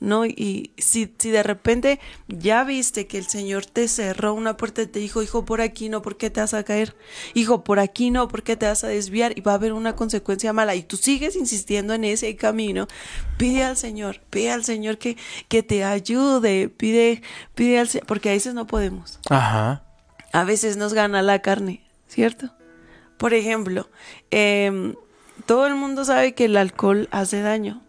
¿No? 0.00 0.26
Y 0.26 0.72
si, 0.78 1.12
si 1.18 1.30
de 1.30 1.42
repente 1.42 2.00
ya 2.28 2.64
viste 2.64 3.06
que 3.06 3.18
el 3.18 3.26
Señor 3.26 3.66
te 3.66 3.88
cerró 3.88 4.34
una 4.34 4.56
puerta 4.56 4.82
y 4.82 4.86
te 4.86 4.98
dijo, 4.98 5.22
hijo, 5.22 5.44
por 5.44 5.60
aquí 5.60 5.88
no, 5.88 6.02
¿por 6.02 6.16
qué 6.16 6.30
te 6.30 6.40
vas 6.40 6.54
a 6.54 6.62
caer? 6.62 6.96
Hijo, 7.34 7.64
por 7.64 7.80
aquí 7.80 8.10
no, 8.10 8.28
¿por 8.28 8.42
qué 8.42 8.56
te 8.56 8.66
vas 8.66 8.84
a 8.84 8.88
desviar? 8.88 9.36
Y 9.36 9.40
va 9.40 9.52
a 9.52 9.56
haber 9.56 9.72
una 9.72 9.96
consecuencia 9.96 10.52
mala. 10.52 10.74
Y 10.74 10.82
tú 10.82 10.96
sigues 10.96 11.36
insistiendo 11.36 11.94
en 11.94 12.04
ese 12.04 12.34
camino. 12.36 12.86
Pide 13.36 13.64
al 13.64 13.76
Señor, 13.76 14.20
pide 14.30 14.50
al 14.52 14.64
Señor 14.64 14.98
que, 14.98 15.16
que 15.48 15.62
te 15.62 15.84
ayude, 15.84 16.68
pide, 16.68 17.22
pide 17.54 17.78
al 17.78 17.88
Señor, 17.88 18.06
porque 18.06 18.30
a 18.30 18.32
veces 18.32 18.54
no 18.54 18.66
podemos. 18.66 19.18
Ajá. 19.28 19.82
A 20.32 20.44
veces 20.44 20.76
nos 20.76 20.92
gana 20.92 21.22
la 21.22 21.40
carne, 21.40 21.82
¿cierto? 22.06 22.50
Por 23.16 23.34
ejemplo, 23.34 23.88
em, 24.30 24.94
todo 25.46 25.66
el 25.66 25.74
mundo 25.74 26.04
sabe 26.04 26.34
que 26.34 26.44
el 26.44 26.56
alcohol 26.56 27.08
hace 27.10 27.40
daño. 27.40 27.82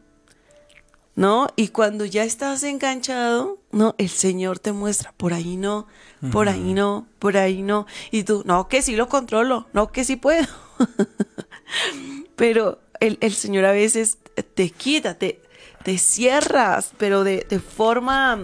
¿No? 1.20 1.48
Y 1.58 1.68
cuando 1.68 2.06
ya 2.06 2.24
estás 2.24 2.64
enganchado, 2.64 3.58
¿no? 3.74 3.94
El 3.98 4.08
Señor 4.08 4.58
te 4.60 4.72
muestra, 4.72 5.14
por 5.18 5.34
ahí 5.34 5.58
no, 5.58 5.86
por 6.32 6.48
ahí 6.48 6.74
no, 6.74 7.08
por 7.20 7.36
ahí 7.36 7.62
no. 7.62 7.86
Y 8.10 8.24
tú, 8.24 8.42
no, 8.46 8.70
que 8.70 8.82
sí 8.82 8.96
lo 8.96 9.10
controlo, 9.10 9.68
no, 9.74 9.92
que 9.92 10.06
sí 10.06 10.16
puedo. 10.16 10.48
pero 12.36 12.80
el, 13.02 13.18
el 13.22 13.34
Señor 13.34 13.66
a 13.66 13.72
veces 13.74 14.18
te 14.54 14.70
quita, 14.70 15.16
te, 15.16 15.42
te 15.84 15.98
cierras, 15.98 16.92
pero 16.98 17.24
de, 17.24 17.46
de 17.50 17.60
forma 17.60 18.40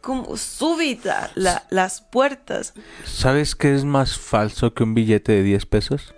como 0.00 0.36
súbita 0.36 1.30
la- 1.36 1.64
las 1.70 2.00
puertas. 2.00 2.74
¿Sabes 3.04 3.54
qué 3.54 3.74
es 3.74 3.84
más 3.84 4.18
falso 4.18 4.74
que 4.74 4.82
un 4.82 4.94
billete 4.94 5.32
de 5.32 5.42
10 5.42 5.66
pesos? 5.66 6.14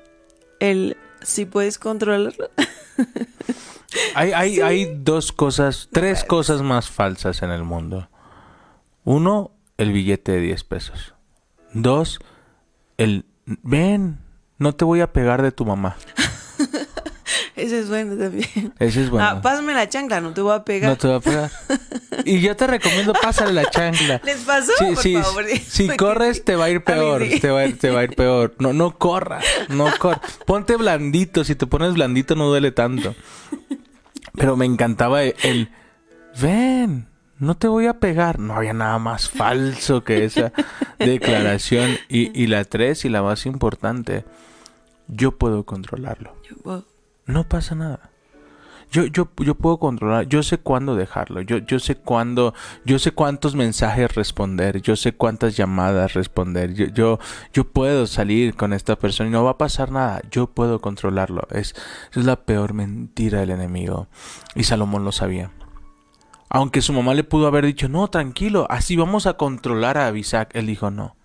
El, 0.61 0.97
si 1.23 1.45
puedes 1.45 1.79
controlarlo. 1.79 2.51
Hay, 4.15 4.33
hay, 4.33 4.61
hay 4.61 4.99
dos 5.01 5.33
cosas, 5.33 5.89
tres 5.93 6.25
cosas 6.25 6.63
más 6.63 6.91
falsas 6.91 7.43
en 7.43 7.51
el 7.51 7.65
mundo. 7.65 8.09
Uno, 9.05 9.53
el 9.79 9.93
billete 9.93 10.33
de 10.33 10.41
10 10.41 10.65
pesos. 10.65 11.15
Dos, 11.73 12.19
el 12.99 13.25
ven, 13.47 14.19
no 14.59 14.75
te 14.75 14.85
voy 14.85 15.01
a 15.01 15.13
pegar 15.13 15.43
de 15.43 15.53
tu 15.53 15.65
mamá. 15.65 15.97
Ese 17.59 17.81
es 17.81 17.89
bueno 17.89 18.17
también. 18.17 18.49
Ese 18.79 19.03
es 19.03 19.11
bueno. 19.11 19.27
Ah, 19.27 19.43
pásame 19.43 19.75
la 19.75 19.89
chancla, 19.89 20.21
no 20.21 20.33
te 20.33 20.41
voy 20.41 20.55
a 20.55 20.65
pegar. 20.65 20.91
no 20.91 20.97
te 20.97 21.07
voy 21.09 21.17
a 21.17 21.21
pegar. 21.21 21.51
Y 22.25 22.41
yo 22.41 22.57
te 22.57 22.67
recomiendo 22.67 23.13
pásale 23.13 23.53
la 23.53 23.69
chancla. 23.71 24.21
¿Les 24.25 24.39
pasó? 24.39 24.73
Sí, 24.79 24.85
Por 24.95 24.97
sí, 25.03 25.17
favor. 25.17 25.45
si 25.67 25.89
corres 25.97 26.45
te 26.45 26.57
va 26.57 26.67
a 26.67 26.71
ir 26.71 26.79
A 26.79 26.85
peor, 26.85 27.25
sí. 27.27 27.41
te 27.41 27.51
va 27.51 27.61
a 27.61 27.67
ir, 27.67 27.79
te 27.79 27.91
va 27.91 28.01
a 28.01 28.05
ir 28.05 28.15
peor. 28.15 28.55
No, 28.59 28.73
no 28.73 28.97
corras, 28.99 29.45
no 29.69 29.87
corras. 29.99 30.21
Ponte 30.47 30.77
blandito, 30.77 31.45
si 31.45 31.55
te 31.55 31.67
pones 31.67 31.95
blandito 31.95 32.35
no 32.37 32.47
duele 32.49 32.71
tanto. 32.73 33.15
Pero 34.35 34.57
me 34.57 34.67
encantaba 34.67 35.23
el, 35.25 35.71
ven, 36.41 37.09
no 37.39 37.57
te 37.57 37.67
voy 37.69 37.87
a 37.87 37.95
pegar. 37.99 38.39
No 38.39 38.55
había 38.55 38.73
nada 38.73 38.99
más 38.99 39.29
falso 39.29 40.05
que 40.05 40.25
esa 40.25 40.53
declaración. 40.99 41.97
Y, 42.09 42.41
y 42.41 42.47
la 42.47 42.65
tres, 42.65 43.05
y 43.05 43.09
la 43.09 43.23
más 43.23 43.47
importante, 43.47 44.25
yo 45.09 45.33
puedo 45.39 45.65
controlarlo. 45.65 46.37
Yo 46.49 46.57
puedo- 46.57 46.87
No 47.29 47.47
pasa 47.47 47.75
nada. 47.75 48.11
Yo, 48.91 49.05
yo, 49.05 49.29
yo 49.37 49.55
puedo 49.55 49.79
controlar, 49.79 50.27
yo 50.29 50.43
sé 50.43 50.57
cuándo 50.57 50.97
dejarlo, 50.97 51.43
yo, 51.43 51.59
yo 51.59 51.79
sé 51.79 51.95
cuándo, 51.97 52.55
yo 52.87 52.99
sé 52.99 53.13
cuántos 53.13 53.55
mensajes 53.55 54.15
responder, 54.15 54.81
yo 54.81 54.97
sé 54.97 55.13
cuántas 55.13 55.59
llamadas 55.59 56.15
responder, 56.15 56.73
yo, 56.73 56.87
yo, 56.87 57.19
yo 57.53 57.65
puedo 57.65 58.07
salir 58.07 58.55
con 58.55 58.73
esta 58.73 58.97
persona 58.97 59.29
y 59.29 59.33
no 59.33 59.45
va 59.45 59.51
a 59.51 59.59
pasar 59.59 59.91
nada, 59.91 60.23
yo 60.31 60.47
puedo 60.47 60.81
controlarlo. 60.81 61.47
Es, 61.51 61.75
es 62.15 62.25
la 62.25 62.37
peor 62.37 62.73
mentira 62.73 63.41
del 63.41 63.51
enemigo. 63.51 64.09
Y 64.55 64.65
Salomón 64.65 65.05
lo 65.05 65.13
sabía. 65.13 65.51
Aunque 66.49 66.81
su 66.81 66.95
mamá 66.95 67.13
le 67.13 67.25
pudo 67.25 67.47
haber 67.47 67.67
dicho, 67.67 67.91
no, 67.91 68.09
tranquilo, 68.09 68.67
así 68.71 68.97
vamos 68.97 69.27
a 69.27 69.35
controlar 69.35 69.99
a 69.99 70.07
Abisac, 70.07 70.57
él 70.57 70.67
dijo, 70.67 70.91
no, 70.91 71.18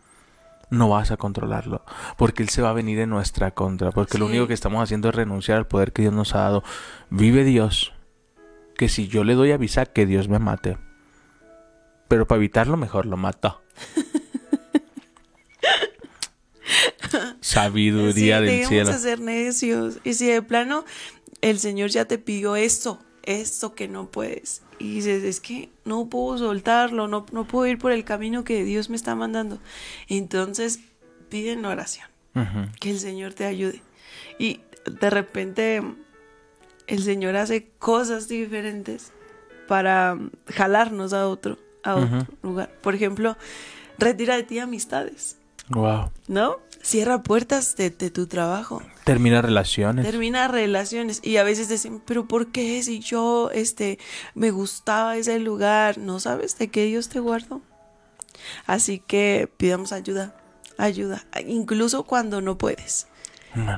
no 0.74 0.90
vas 0.90 1.12
a 1.12 1.18
controlarlo, 1.18 1.86
porque 2.18 2.44
él 2.44 2.50
se 2.50 2.62
va 2.62 2.72
a 2.72 2.74
venir 2.74 3.00
en 3.00 3.10
nuestra 3.10 3.52
contra, 3.52 3.92
porque 3.92 4.18
lo 4.18 4.26
único 4.26 4.48
que 4.48 4.54
estamos 4.54 4.82
haciendo 4.84 5.10
es 5.10 5.16
renunciar 5.16 5.58
al 5.60 5.68
poder 5.68 5.94
que 5.94 6.02
Dios 6.02 6.14
nos 6.14 6.34
ha 6.36 6.40
dado. 6.40 6.64
Vive 7.10 7.44
Dios, 7.44 7.94
que 8.76 8.90
si 8.90 9.08
yo 9.08 9.24
le 9.24 9.36
doy 9.36 9.52
a 9.52 9.56
Abisac, 9.56 9.94
que 9.94 10.06
Dios 10.06 10.28
me 10.28 10.40
mate. 10.40 10.78
Pero 12.08 12.28
para 12.28 12.38
evitarlo, 12.38 12.76
mejor 12.76 13.06
lo 13.06 13.18
mato. 13.18 13.62
Sabiduría 17.42 18.40
Sí, 18.40 18.46
del 18.46 18.66
cielo. 18.68 18.92
de 18.92 18.98
ser 18.98 19.20
necios. 19.20 20.00
Y 20.04 20.14
si 20.16 20.28
de 20.28 20.42
plano 20.42 20.86
el 21.42 21.60
Señor 21.60 21.90
ya 21.90 22.06
te 22.06 22.18
pidió 22.18 22.56
esto, 22.56 23.00
esto 23.24 23.76
que 23.76 23.88
no 23.88 24.10
puedes. 24.10 24.62
Y 24.84 24.96
dices, 24.96 25.24
es 25.24 25.40
que 25.40 25.70
no 25.86 26.10
puedo 26.10 26.38
soltarlo, 26.38 27.08
no, 27.08 27.26
no 27.32 27.48
puedo 27.48 27.68
ir 27.68 27.78
por 27.78 27.94
el 27.94 28.04
camino 28.04 28.44
que 28.44 28.66
Dios 28.66 28.90
me 28.90 28.98
está 28.98 29.16
mandando. 29.16 29.60
Entonces, 30.10 30.82
pide 31.30 31.54
en 31.54 31.64
oración 31.64 32.10
que 32.82 32.92
el 32.92 33.00
Señor 33.00 33.34
te 33.34 33.46
ayude. 33.46 33.82
Y 34.38 34.60
de 34.86 35.10
repente 35.10 35.82
el 36.88 37.02
Señor 37.02 37.38
hace 37.38 37.70
cosas 37.80 38.28
diferentes 38.28 39.14
para 39.70 40.20
jalarnos 40.48 41.14
a 41.14 41.30
otro, 41.30 41.58
a 41.84 41.96
otro 41.96 42.28
lugar. 42.42 42.70
Por 42.82 42.94
ejemplo, 42.94 43.38
retira 43.98 44.36
de 44.36 44.44
ti 44.44 44.60
amistades, 44.60 45.38
Wow. 45.74 46.12
¿no? 46.28 46.58
Cierra 46.82 47.24
puertas 47.24 47.76
de, 47.76 47.90
de 47.90 48.12
tu 48.12 48.28
trabajo. 48.28 48.82
Termina 49.06 49.42
relaciones. 49.42 50.06
Termina 50.06 50.48
relaciones 50.48 51.22
y 51.24 51.38
a 51.38 51.44
veces 51.44 51.70
decimos, 51.70 52.02
pero 52.06 52.28
¿por 52.28 52.52
qué 52.52 52.82
si 52.84 53.00
yo 53.00 53.50
este 53.54 54.00
me 54.36 54.52
gustaba 54.52 55.16
ese 55.18 55.40
lugar? 55.40 55.98
¿No 55.98 56.20
sabes 56.20 56.58
de 56.58 56.70
qué 56.70 56.86
Dios 56.86 57.10
te 57.10 57.20
guardó? 57.20 57.62
Así 58.66 59.00
que 59.00 59.50
pidamos 59.58 59.94
ayuda, 59.94 60.36
ayuda, 60.78 61.26
incluso 61.48 62.04
cuando 62.04 62.42
no 62.42 62.58
puedes. 62.58 63.08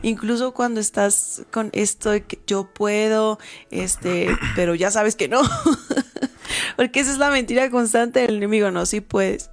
Incluso 0.04 0.54
cuando 0.54 0.80
estás 0.80 1.44
con 1.52 1.70
esto 1.74 2.12
de 2.12 2.24
que 2.24 2.40
yo 2.48 2.74
puedo, 2.74 3.40
este, 3.72 4.30
pero 4.56 4.74
ya 4.74 4.90
sabes 4.90 5.18
que 5.18 5.28
no. 5.28 5.42
Porque 6.78 7.02
esa 7.02 7.12
es 7.12 7.18
la 7.18 7.30
mentira 7.30 7.70
constante 7.70 8.22
del 8.22 8.38
enemigo, 8.38 8.72
no, 8.72 8.86
sí 8.86 9.02
puedes. 9.02 9.50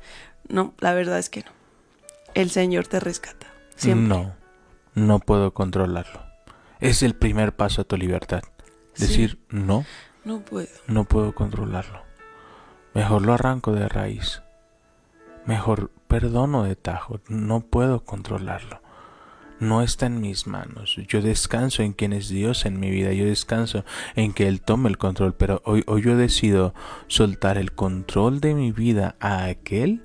No, 0.49 0.75
la 0.79 0.95
verdad 0.95 1.19
es 1.19 1.29
que 1.29 1.41
no. 1.41 1.51
El 2.35 2.51
Señor 2.51 2.87
te 2.87 3.01
rescata. 3.01 3.47
Siempre. 3.77 4.09
No, 4.09 4.35
no 4.95 5.19
puedo 5.19 5.53
controlarlo. 5.53 6.21
Es 6.81 7.03
el 7.03 7.15
primer 7.15 7.55
paso 7.55 7.83
a 7.83 7.85
tu 7.85 7.97
libertad. 7.97 8.43
Sí. 8.95 9.07
Decir, 9.07 9.39
no, 9.49 9.85
No 10.25 10.41
puedo. 10.41 10.69
no 10.87 11.05
puedo 11.05 11.35
controlarlo. 11.35 12.03
Mejor 12.95 13.23
lo 13.23 13.33
arranco 13.35 13.73
de 13.73 13.89
raíz. 13.89 14.43
Mejor 15.47 15.91
perdono 16.09 16.65
de 16.65 16.77
tajo. 16.77 17.21
No 17.29 17.61
puedo 17.61 18.05
controlarlo. 18.05 18.81
No 19.61 19.81
está 19.83 20.07
en 20.07 20.21
mis 20.21 20.47
manos. 20.47 20.97
Yo 21.09 21.23
descanso 21.23 21.83
en 21.83 21.93
quien 21.93 22.13
es 22.13 22.29
Dios 22.29 22.67
en 22.67 22.81
mi 22.81 22.91
vida. 22.91 23.13
Yo 23.13 23.25
descanso 23.25 23.85
en 24.17 24.33
que 24.33 24.49
Él 24.49 24.61
tome 24.61 24.89
el 24.89 24.99
control. 24.99 25.35
Pero 25.35 25.63
hoy, 25.65 25.85
hoy 25.87 26.03
yo 26.03 26.17
decido 26.17 26.75
soltar 27.07 27.59
el 27.59 27.73
control 27.73 28.41
de 28.41 28.55
mi 28.55 28.73
vida 28.73 29.15
a 29.21 29.45
aquel 29.45 30.03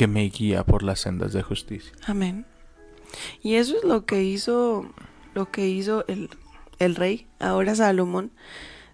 que 0.00 0.06
me 0.06 0.22
guía 0.30 0.64
por 0.64 0.82
las 0.82 1.00
sendas 1.00 1.34
de 1.34 1.42
justicia. 1.42 1.92
Amén. 2.06 2.46
Y 3.42 3.56
eso 3.56 3.76
es 3.76 3.84
lo 3.84 4.06
que 4.06 4.22
hizo, 4.22 4.90
lo 5.34 5.50
que 5.50 5.68
hizo 5.68 6.06
el, 6.08 6.30
el 6.78 6.94
rey, 6.96 7.26
ahora 7.38 7.74
Salomón. 7.74 8.30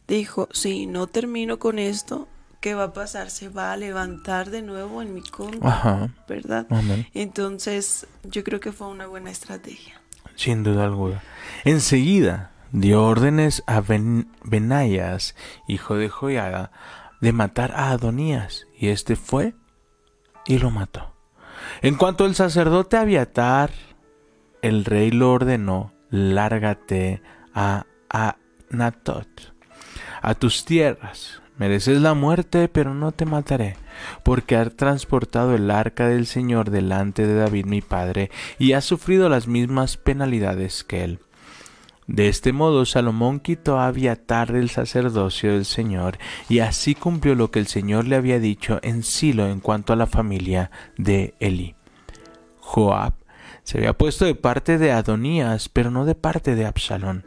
Dijo, 0.09 0.49
si 0.51 0.87
no 0.87 1.07
termino 1.07 1.61
con 1.61 1.79
esto, 1.79 2.27
¿qué 2.61 2.75
va 2.75 2.83
a 2.87 2.93
pasar? 2.93 3.31
Se 3.31 3.49
va 3.49 3.71
a 3.73 3.77
levantar 3.77 4.51
de 4.51 4.63
nuevo 4.63 5.01
en 5.01 5.15
mi 5.15 5.21
contra, 5.23 5.69
Ajá. 5.71 6.11
¿verdad? 6.29 6.67
Amén. 6.71 7.07
Entonces, 7.15 8.09
yo 8.25 8.43
creo 8.43 8.59
que 8.59 8.73
fue 8.73 8.89
una 8.89 9.07
buena 9.07 9.31
estrategia. 9.31 10.01
Sin 10.35 10.65
duda 10.65 10.87
alguna. 10.87 11.23
Enseguida 11.65 12.51
dio 12.73 13.05
órdenes 13.05 13.63
a 13.69 13.81
Ben- 13.81 14.27
Benayas, 14.43 15.37
hijo 15.69 15.95
de 15.95 16.09
Joiada, 16.09 16.73
de 17.21 17.33
matar 17.33 17.71
a 17.77 17.91
Adonías, 17.93 18.67
y 18.77 18.89
este 18.89 19.15
fue 19.15 19.55
y 20.47 20.59
lo 20.59 20.71
mató. 20.71 21.13
En 21.83 21.97
cuanto 21.97 22.25
al 22.25 22.35
sacerdote 22.35 22.97
Abiatar, 22.97 23.71
el 24.63 24.85
rey 24.85 25.11
lo 25.11 25.33
ordenó, 25.33 25.93
lárgate 26.11 27.23
a 27.55 27.87
Anatot, 28.09 29.29
a 30.23 30.35
tus 30.35 30.65
tierras. 30.65 31.43
Mereces 31.59 32.03
la 32.03 32.13
muerte, 32.13 32.69
pero 32.69 32.93
no 32.93 33.13
te 33.13 33.25
mataré, 33.25 33.77
porque 34.25 34.57
has 34.57 34.77
transportado 34.77 35.55
el 35.55 35.71
arca 35.71 36.07
del 36.07 36.27
Señor 36.27 36.71
delante 36.71 37.27
de 37.27 37.35
David 37.35 37.65
mi 37.65 37.81
padre, 37.81 38.31
y 38.59 38.73
has 38.73 38.85
sufrido 38.85 39.31
las 39.31 39.47
mismas 39.49 39.97
penalidades 39.97 40.85
que 40.85 41.03
él. 41.03 41.21
De 42.07 42.29
este 42.29 42.53
modo 42.53 42.87
Salomón 42.87 43.41
quitó 43.41 43.79
a 43.79 43.89
Abiatar 43.89 44.53
del 44.53 44.71
sacerdocio 44.71 45.53
del 45.53 45.65
Señor, 45.65 46.19
y 46.49 46.61
así 46.61 46.95
cumplió 46.95 47.35
lo 47.35 47.51
que 47.51 47.59
el 47.59 47.67
Señor 47.67 48.07
le 48.07 48.17
había 48.17 48.39
dicho 48.39 48.79
en 48.83 49.03
Silo 49.03 49.49
en 49.49 49.61
cuanto 49.61 49.93
a 49.93 49.97
la 49.97 50.07
familia 50.07 50.71
de 50.97 51.35
Eli. 51.41 51.75
Joab 52.61 53.15
se 53.67 53.79
había 53.79 53.95
puesto 53.95 54.25
de 54.25 54.37
parte 54.37 54.79
de 54.79 54.93
Adonías, 54.93 55.69
pero 55.69 55.91
no 55.91 56.05
de 56.05 56.15
parte 56.15 56.55
de 56.55 56.67
Absalón. 56.67 57.25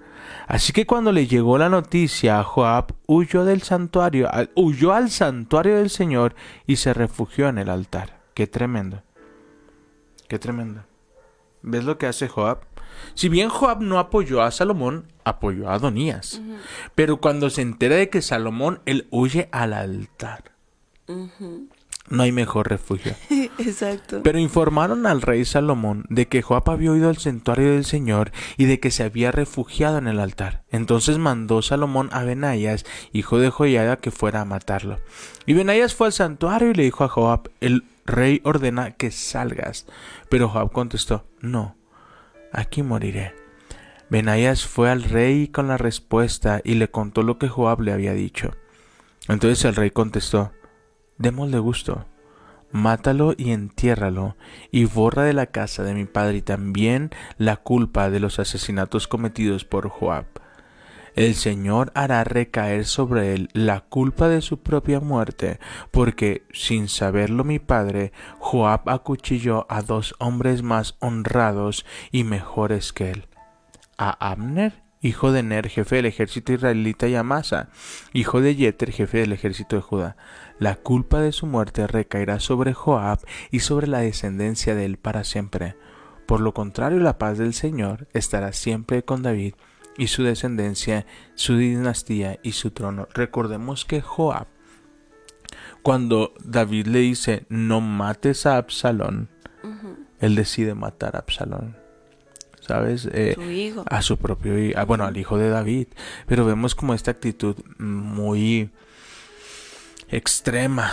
Así 0.48 0.72
que 0.72 0.86
cuando 0.86 1.12
le 1.12 1.28
llegó 1.28 1.58
la 1.58 1.68
noticia 1.68 2.42
Joab, 2.44 2.94
huyó 3.08 3.44
del 3.44 3.62
santuario, 3.62 4.30
huyó 4.56 4.94
al 4.94 5.10
santuario 5.10 5.76
del 5.76 5.89
Señor 5.89 6.36
y 6.65 6.78
se 6.78 6.94
refugió 6.94 7.50
en 7.50 7.58
el 7.58 7.70
altar. 7.70 8.22
Qué 8.34 8.48
tremendo. 8.48 9.04
Qué 10.30 10.39
tremendo. 10.39 10.84
¿Ves 11.62 11.84
lo 11.84 11.98
que 11.98 12.08
hace 12.08 12.30
Joab? 12.30 12.60
Si 13.14 13.30
bien 13.30 13.50
Joab 13.50 13.82
no 13.82 14.00
apoyó 14.00 14.42
a 14.42 14.52
Salomón, 14.52 15.06
apoyó 15.24 15.70
a 15.70 15.76
Adonías. 15.76 16.42
Pero 16.96 17.18
cuando 17.18 17.50
se 17.50 17.62
entera 17.62 17.96
de 17.96 18.10
que 18.10 18.22
Salomón, 18.22 18.82
él 18.86 19.08
huye 19.12 19.50
al 19.52 19.74
altar. 19.74 20.52
No 22.10 22.24
hay 22.24 22.32
mejor 22.32 22.70
refugio. 22.70 23.14
Exacto. 23.60 24.22
Pero 24.24 24.40
informaron 24.40 25.06
al 25.06 25.22
rey 25.22 25.46
Salomón 25.46 26.06
de 26.10 26.28
que 26.28 26.42
Joab 26.42 26.70
había 26.72 26.96
ido 26.96 27.10
al 27.10 27.18
santuario 27.18 27.74
del 27.74 27.86
Señor 27.86 28.32
y 28.58 28.66
de 28.66 28.80
que 28.80 28.90
se 28.90 29.04
había 29.04 29.32
refugiado 29.32 30.00
en 30.00 30.08
el 30.08 30.20
altar. 30.20 30.64
Entonces 30.72 31.20
mandó 31.20 31.62
Salomón 31.62 32.10
a 32.12 32.24
Benayas, 32.24 32.86
hijo 33.14 33.38
de 33.38 33.52
Joiada, 33.52 33.98
que 33.98 34.12
fuera 34.12 34.42
a 34.42 34.46
matarlo. 34.46 35.00
Y 35.46 35.54
Benayas 35.54 35.94
fue 35.94 36.08
al 36.08 36.14
santuario 36.14 36.72
y 36.72 36.74
le 36.74 36.84
dijo 36.84 37.04
a 37.04 37.10
Joab, 37.10 37.50
el 37.62 37.84
rey 38.06 38.42
ordena 38.44 38.92
que 38.92 39.12
salgas. 39.12 39.86
Pero 40.30 40.50
Joab 40.50 40.72
contestó, 40.72 41.26
no, 41.42 41.76
aquí 42.52 42.84
moriré. 42.84 43.36
Benayas 44.10 44.66
fue 44.66 44.90
al 44.90 45.04
rey 45.04 45.48
con 45.48 45.68
la 45.68 45.78
respuesta 45.78 46.62
y 46.64 46.76
le 46.76 46.90
contó 46.90 47.24
lo 47.24 47.38
que 47.38 47.48
Joab 47.48 47.82
le 47.82 47.94
había 47.94 48.14
dicho. 48.14 48.52
Entonces 49.28 49.64
el 49.66 49.76
rey 49.76 49.92
contestó, 49.92 50.52
démosle 51.18 51.60
gusto 51.60 52.06
mátalo 52.72 53.34
y 53.38 53.52
entiérralo, 53.52 54.36
y 54.72 54.86
borra 54.86 55.24
de 55.24 55.34
la 55.34 55.48
casa 55.48 55.84
de 55.84 55.94
mi 55.94 56.06
padre 56.06 56.38
y 56.38 56.42
también 56.42 57.12
la 57.38 57.58
culpa 57.58 58.10
de 58.10 58.20
los 58.20 58.40
asesinatos 58.40 59.08
cometidos 59.08 59.66
por 59.66 59.90
Joab. 59.90 60.26
El 61.15 61.36
Señor 61.36 61.91
hará 61.95 62.24
recaer 62.24 62.86
sobre 62.86 63.34
él 63.34 63.50
la 63.54 63.82
culpa 63.82 64.28
de 64.28 64.41
su 64.41 64.62
propia 64.62 65.00
muerte, 65.00 65.60
porque, 65.91 66.43
sin 66.52 66.88
saberlo 66.88 67.43
mi 67.43 67.60
padre, 67.60 68.12
Joab 68.39 68.89
acuchilló 68.89 69.65
a 69.69 69.82
dos 69.82 70.15
hombres 70.19 70.63
más 70.63 70.95
honrados 71.00 71.86
y 72.12 72.24
mejores 72.24 72.93
que 72.93 73.12
él, 73.12 73.28
a 73.98 74.12
Abner, 74.32 74.82
hijo 75.02 75.32
de 75.32 75.43
Ner, 75.43 75.69
jefe 75.69 75.98
del 75.98 76.06
ejército 76.06 76.54
israelita, 76.54 77.08
y 77.08 77.15
Amasa, 77.15 77.69
hijo 78.13 78.41
de 78.41 78.56
Yeter, 78.56 78.91
jefe 78.91 79.19
del 79.19 79.34
ejército 79.34 79.76
de 79.76 79.82
Judá. 79.82 80.17
La 80.60 80.76
culpa 80.76 81.22
de 81.22 81.32
su 81.32 81.45
muerte 81.45 81.88
recaerá 81.88 82.39
sobre 82.39 82.74
Joab 82.74 83.19
y 83.52 83.60
sobre 83.60 83.88
la 83.88 84.00
descendencia 84.00 84.76
de 84.76 84.86
él 84.86 84.98
para 84.98 85.24
siempre. 85.24 85.76
Por 86.26 86.41
lo 86.41 86.54
contrario, 86.54 87.00
la 87.00 87.17
paz 87.17 87.38
del 87.38 87.54
Señor 87.54 88.08
estará 88.13 88.54
siempre 88.54 89.04
con 89.04 89.24
David 89.24 89.56
y 90.00 90.08
su 90.08 90.24
descendencia, 90.24 91.06
su 91.36 91.58
dinastía 91.58 92.40
y 92.42 92.54
su 92.54 92.72
trono. 92.72 93.08
Recordemos 93.14 93.86
que 93.86 94.02
Joab 94.02 94.48
Cuando 95.84 96.34
David 96.44 96.88
le 96.88 97.00
dice, 97.00 97.46
no 97.50 97.80
mates 97.82 98.46
a 98.46 98.58
Absalón, 98.58 99.30
él 100.20 100.36
decide 100.36 100.74
matar 100.76 101.16
a 101.16 101.20
Absalón. 101.20 101.78
¿Sabes? 102.62 103.08
Eh, 103.14 103.34
Su 103.36 103.50
hijo. 103.50 103.84
a 103.90 104.02
su 104.04 104.18
propio 104.18 104.58
hijo, 104.64 104.86
bueno, 104.86 105.06
al 105.06 105.18
hijo 105.18 105.38
de 105.38 105.50
David. 105.50 105.88
Pero 106.28 106.46
vemos 106.46 106.76
como 106.76 106.94
esta 106.94 107.12
actitud 107.12 107.56
muy 107.80 108.70
extrema 110.10 110.92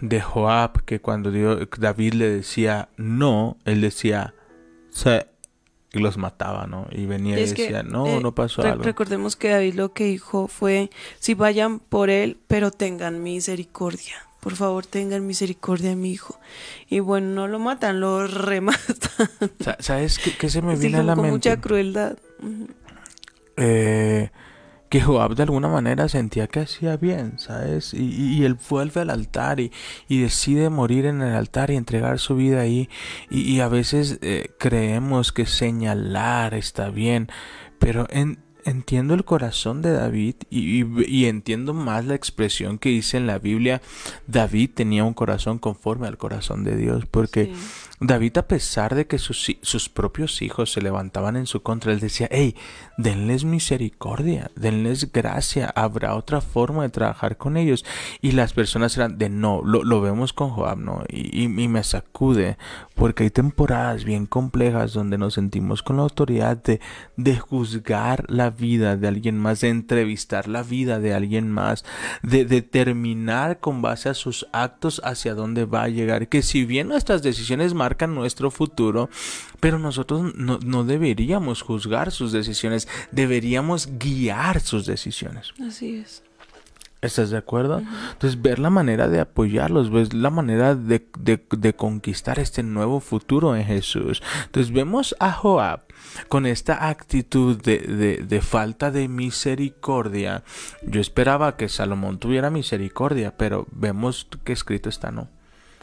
de 0.00 0.20
Joab, 0.20 0.82
que 0.84 1.00
cuando 1.00 1.30
Dios- 1.30 1.66
David 1.78 2.14
le 2.14 2.28
decía 2.28 2.88
no, 2.96 3.56
él 3.64 3.80
decía 3.80 4.34
y 5.98 6.02
los 6.02 6.16
mataba, 6.18 6.66
¿no? 6.66 6.86
Y 6.90 7.06
venía 7.06 7.34
y, 7.40 7.52
que, 7.54 7.62
decía, 7.64 7.82
no, 7.82 8.06
eh, 8.06 8.20
no 8.22 8.34
pasó 8.34 8.62
re- 8.62 8.70
algo. 8.70 8.82
Recordemos 8.84 9.36
que 9.36 9.48
David 9.50 9.74
lo 9.74 9.92
que 9.92 10.04
dijo 10.04 10.48
fue, 10.48 10.90
si 11.20 11.34
vayan 11.34 11.78
por 11.80 12.10
él, 12.10 12.38
pero 12.46 12.70
tengan 12.70 13.22
misericordia. 13.22 14.14
Por 14.40 14.56
favor, 14.56 14.84
tengan 14.84 15.26
misericordia 15.26 15.88
de 15.90 15.96
mi 15.96 16.10
hijo. 16.12 16.38
Y 16.90 17.00
bueno, 17.00 17.28
no 17.34 17.48
lo 17.48 17.58
matan, 17.58 18.00
lo 18.00 18.26
rematan. 18.26 19.30
Sa- 19.60 19.76
¿Sabes 19.80 20.18
qué, 20.18 20.36
qué 20.36 20.50
se 20.50 20.60
me 20.60 20.76
Sí, 20.76 20.82
viene 20.82 20.96
a 20.96 21.00
con, 21.00 21.06
la 21.06 21.14
con 21.14 21.22
mente? 21.22 21.32
mucha 21.34 21.60
crueldad. 21.62 22.18
Eh, 23.56 24.30
que 24.94 25.00
Joab 25.00 25.34
de 25.34 25.42
alguna 25.42 25.66
manera 25.66 26.08
sentía 26.08 26.46
que 26.46 26.60
hacía 26.60 26.96
bien, 26.96 27.36
¿sabes? 27.40 27.94
Y, 27.94 28.04
y- 28.38 28.44
él 28.44 28.56
vuelve 28.70 29.00
al 29.00 29.10
altar 29.10 29.58
y, 29.58 29.72
y 30.08 30.20
decide 30.20 30.70
morir 30.70 31.06
en 31.06 31.20
el 31.20 31.34
altar 31.34 31.72
y 31.72 31.74
entregar 31.74 32.20
su 32.20 32.36
vida 32.36 32.60
ahí. 32.60 32.88
Y, 33.28 33.58
a 33.58 33.66
veces 33.66 34.20
eh, 34.22 34.50
creemos 34.56 35.32
que 35.32 35.46
señalar 35.46 36.54
está 36.54 36.90
bien, 36.90 37.26
pero 37.80 38.06
en- 38.08 38.38
entiendo 38.64 39.14
el 39.14 39.24
corazón 39.24 39.82
de 39.82 39.90
David 39.90 40.36
y, 40.48 41.24
entiendo 41.26 41.74
más 41.74 42.04
la 42.04 42.14
expresión 42.14 42.78
que 42.78 42.90
dice 42.90 43.16
en 43.16 43.26
la 43.26 43.40
Biblia, 43.40 43.82
David 44.28 44.70
tenía 44.74 45.02
un 45.02 45.12
corazón 45.14 45.58
conforme 45.58 46.06
al 46.06 46.18
corazón 46.18 46.62
de 46.62 46.76
Dios, 46.76 47.04
porque... 47.10 47.52
David, 48.06 48.36
a 48.36 48.46
pesar 48.46 48.94
de 48.94 49.06
que 49.06 49.16
sus, 49.18 49.56
sus 49.62 49.88
propios 49.88 50.42
hijos 50.42 50.70
se 50.70 50.82
levantaban 50.82 51.36
en 51.36 51.46
su 51.46 51.62
contra, 51.62 51.90
él 51.90 52.00
decía, 52.00 52.28
hey, 52.30 52.54
denles 52.98 53.44
misericordia, 53.44 54.50
denles 54.56 55.10
gracia, 55.10 55.72
habrá 55.74 56.14
otra 56.14 56.42
forma 56.42 56.82
de 56.82 56.90
trabajar 56.90 57.38
con 57.38 57.56
ellos. 57.56 57.82
Y 58.20 58.32
las 58.32 58.52
personas 58.52 58.94
eran 58.98 59.16
de 59.16 59.30
no, 59.30 59.62
lo, 59.64 59.84
lo 59.84 60.02
vemos 60.02 60.34
con 60.34 60.50
Joab, 60.50 60.76
¿no? 60.78 61.02
Y, 61.08 61.44
y- 61.44 61.44
y 61.64 61.68
me 61.68 61.82
sacude, 61.82 62.58
porque 62.94 63.22
hay 63.24 63.30
temporadas 63.30 64.04
bien 64.04 64.26
complejas 64.26 64.92
donde 64.92 65.16
nos 65.16 65.32
sentimos 65.34 65.82
con 65.82 65.96
la 65.96 66.02
autoridad 66.02 66.58
de, 66.62 66.80
de 67.16 67.38
juzgar 67.38 68.26
la 68.28 68.50
vida 68.50 68.98
de 68.98 69.08
alguien 69.08 69.38
más, 69.38 69.62
de 69.62 69.70
entrevistar 69.70 70.46
la 70.46 70.62
vida 70.62 70.98
de 71.00 71.14
alguien 71.14 71.50
más, 71.50 71.86
de 72.22 72.44
determinar 72.44 73.60
con 73.60 73.80
base 73.80 74.10
a 74.10 74.14
sus 74.14 74.46
actos 74.52 75.00
hacia 75.04 75.34
dónde 75.34 75.64
va 75.64 75.84
a 75.84 75.88
llegar. 75.88 76.28
Que 76.28 76.42
si 76.42 76.66
bien 76.66 76.88
nuestras 76.88 77.22
decisiones 77.22 77.72
marcan 77.72 77.93
nuestro 78.06 78.50
futuro, 78.50 79.08
pero 79.60 79.78
nosotros 79.78 80.34
no, 80.34 80.58
no 80.64 80.84
deberíamos 80.84 81.62
juzgar 81.62 82.10
sus 82.12 82.32
decisiones, 82.32 82.88
deberíamos 83.12 83.88
guiar 83.98 84.60
sus 84.60 84.86
decisiones. 84.86 85.52
Así 85.66 85.96
es. 85.96 86.22
¿Estás 87.00 87.28
de 87.28 87.36
acuerdo? 87.36 87.82
Entonces, 88.12 88.40
ver 88.40 88.58
la 88.58 88.70
manera 88.70 89.08
de 89.08 89.20
apoyarlos, 89.20 89.90
ver 89.90 90.14
la 90.14 90.30
manera 90.30 90.74
de, 90.74 91.06
de- 91.18 91.44
de 91.50 91.74
conquistar 91.74 92.38
este 92.38 92.62
nuevo 92.62 92.98
futuro 93.00 93.54
en 93.56 93.64
Jesús. 93.66 94.22
Entonces, 94.46 94.72
vemos 94.72 95.14
a 95.20 95.30
Joab 95.30 95.80
con 96.28 96.46
esta 96.46 96.88
actitud 96.88 97.60
de, 97.60 97.76
de- 97.80 98.16
de 98.26 98.40
falta 98.40 98.90
de 98.90 99.08
misericordia. 99.08 100.44
Yo 100.82 100.98
esperaba 100.98 101.58
que 101.58 101.68
Salomón 101.68 102.18
tuviera 102.18 102.48
misericordia, 102.48 103.36
pero 103.36 103.66
vemos 103.70 104.26
que 104.42 104.54
escrito 104.54 104.88
está, 104.88 105.10
¿no? 105.10 105.28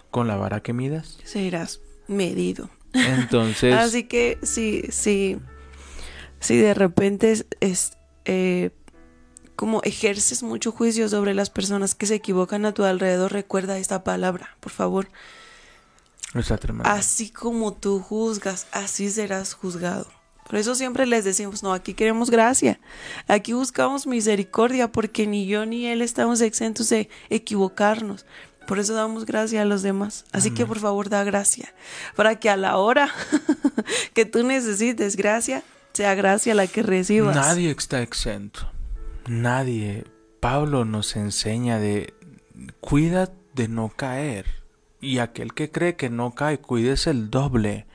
Con 0.10 0.28
la 0.28 0.38
vara 0.38 0.62
que 0.62 0.74
midas. 0.74 1.20
Serás 1.24 1.82
medido. 2.12 2.70
Entonces, 2.94 3.74
Así 3.78 4.04
que 4.04 4.38
si, 4.44 4.84
si, 4.90 5.38
si 6.40 6.58
de 6.58 6.74
repente 6.74 7.32
es, 7.32 7.46
es, 7.60 7.98
eh, 8.26 8.72
como 9.56 9.82
ejerces 9.84 10.44
mucho 10.44 10.72
juicio 10.72 11.08
sobre 11.08 11.34
las 11.34 11.50
personas 11.50 11.96
que 11.96 12.06
se 12.06 12.16
equivocan 12.16 12.66
a 12.66 12.74
tu 12.74 12.84
alrededor, 12.84 13.32
recuerda 13.32 13.78
esta 13.78 14.04
palabra, 14.04 14.58
por 14.60 14.72
favor. 14.72 15.08
está 16.34 16.58
tremendo. 16.58 16.90
Así 16.90 17.30
como 17.30 17.74
tú 17.74 18.00
juzgas, 18.00 18.68
así 18.72 19.10
serás 19.10 19.54
juzgado. 19.54 20.08
Por 20.48 20.60
eso 20.60 20.76
siempre 20.76 21.06
les 21.06 21.24
decimos, 21.24 21.64
no, 21.64 21.74
aquí 21.74 21.94
queremos 21.94 22.30
gracia, 22.30 22.80
aquí 23.28 23.54
buscamos 23.54 24.06
misericordia, 24.06 24.92
porque 24.92 25.26
ni 25.26 25.46
yo 25.46 25.66
ni 25.66 25.86
él 25.86 26.02
estamos 26.02 26.42
exentos 26.42 26.90
de 26.90 27.08
equivocarnos. 27.30 28.26
Por 28.68 28.80
eso 28.80 28.94
damos 28.94 29.26
gracia 29.26 29.62
a 29.62 29.66
los 29.66 29.82
demás. 29.82 30.26
Así 30.32 30.52
que 30.52 30.66
por 30.66 30.80
favor 30.80 31.10
da 31.10 31.24
gracia, 31.24 31.74
para 32.16 32.40
que 32.40 32.50
a 32.50 32.58
la 32.58 32.78
hora 32.78 33.10
que 34.14 34.26
tú 34.26 34.44
necesites 34.44 35.16
gracia, 35.16 35.64
sea 35.94 36.16
gracia 36.16 36.56
la 36.56 36.68
que 36.68 36.84
recibas. 36.84 37.36
Nadie 37.36 37.72
está 37.72 38.02
exento. 38.02 38.72
Nadie. 39.28 40.06
Pablo 40.40 40.86
nos 40.86 41.16
enseña 41.16 41.80
de 41.80 42.14
cuida 42.80 43.32
de 43.54 43.68
no 43.68 43.90
caer. 43.90 44.46
Y 45.00 45.18
aquel 45.18 45.54
que 45.54 45.72
cree 45.72 45.96
que 45.96 46.10
no 46.10 46.36
cae, 46.36 46.60
cuídese 46.60 47.10
el 47.10 47.30
doble, 47.30 47.88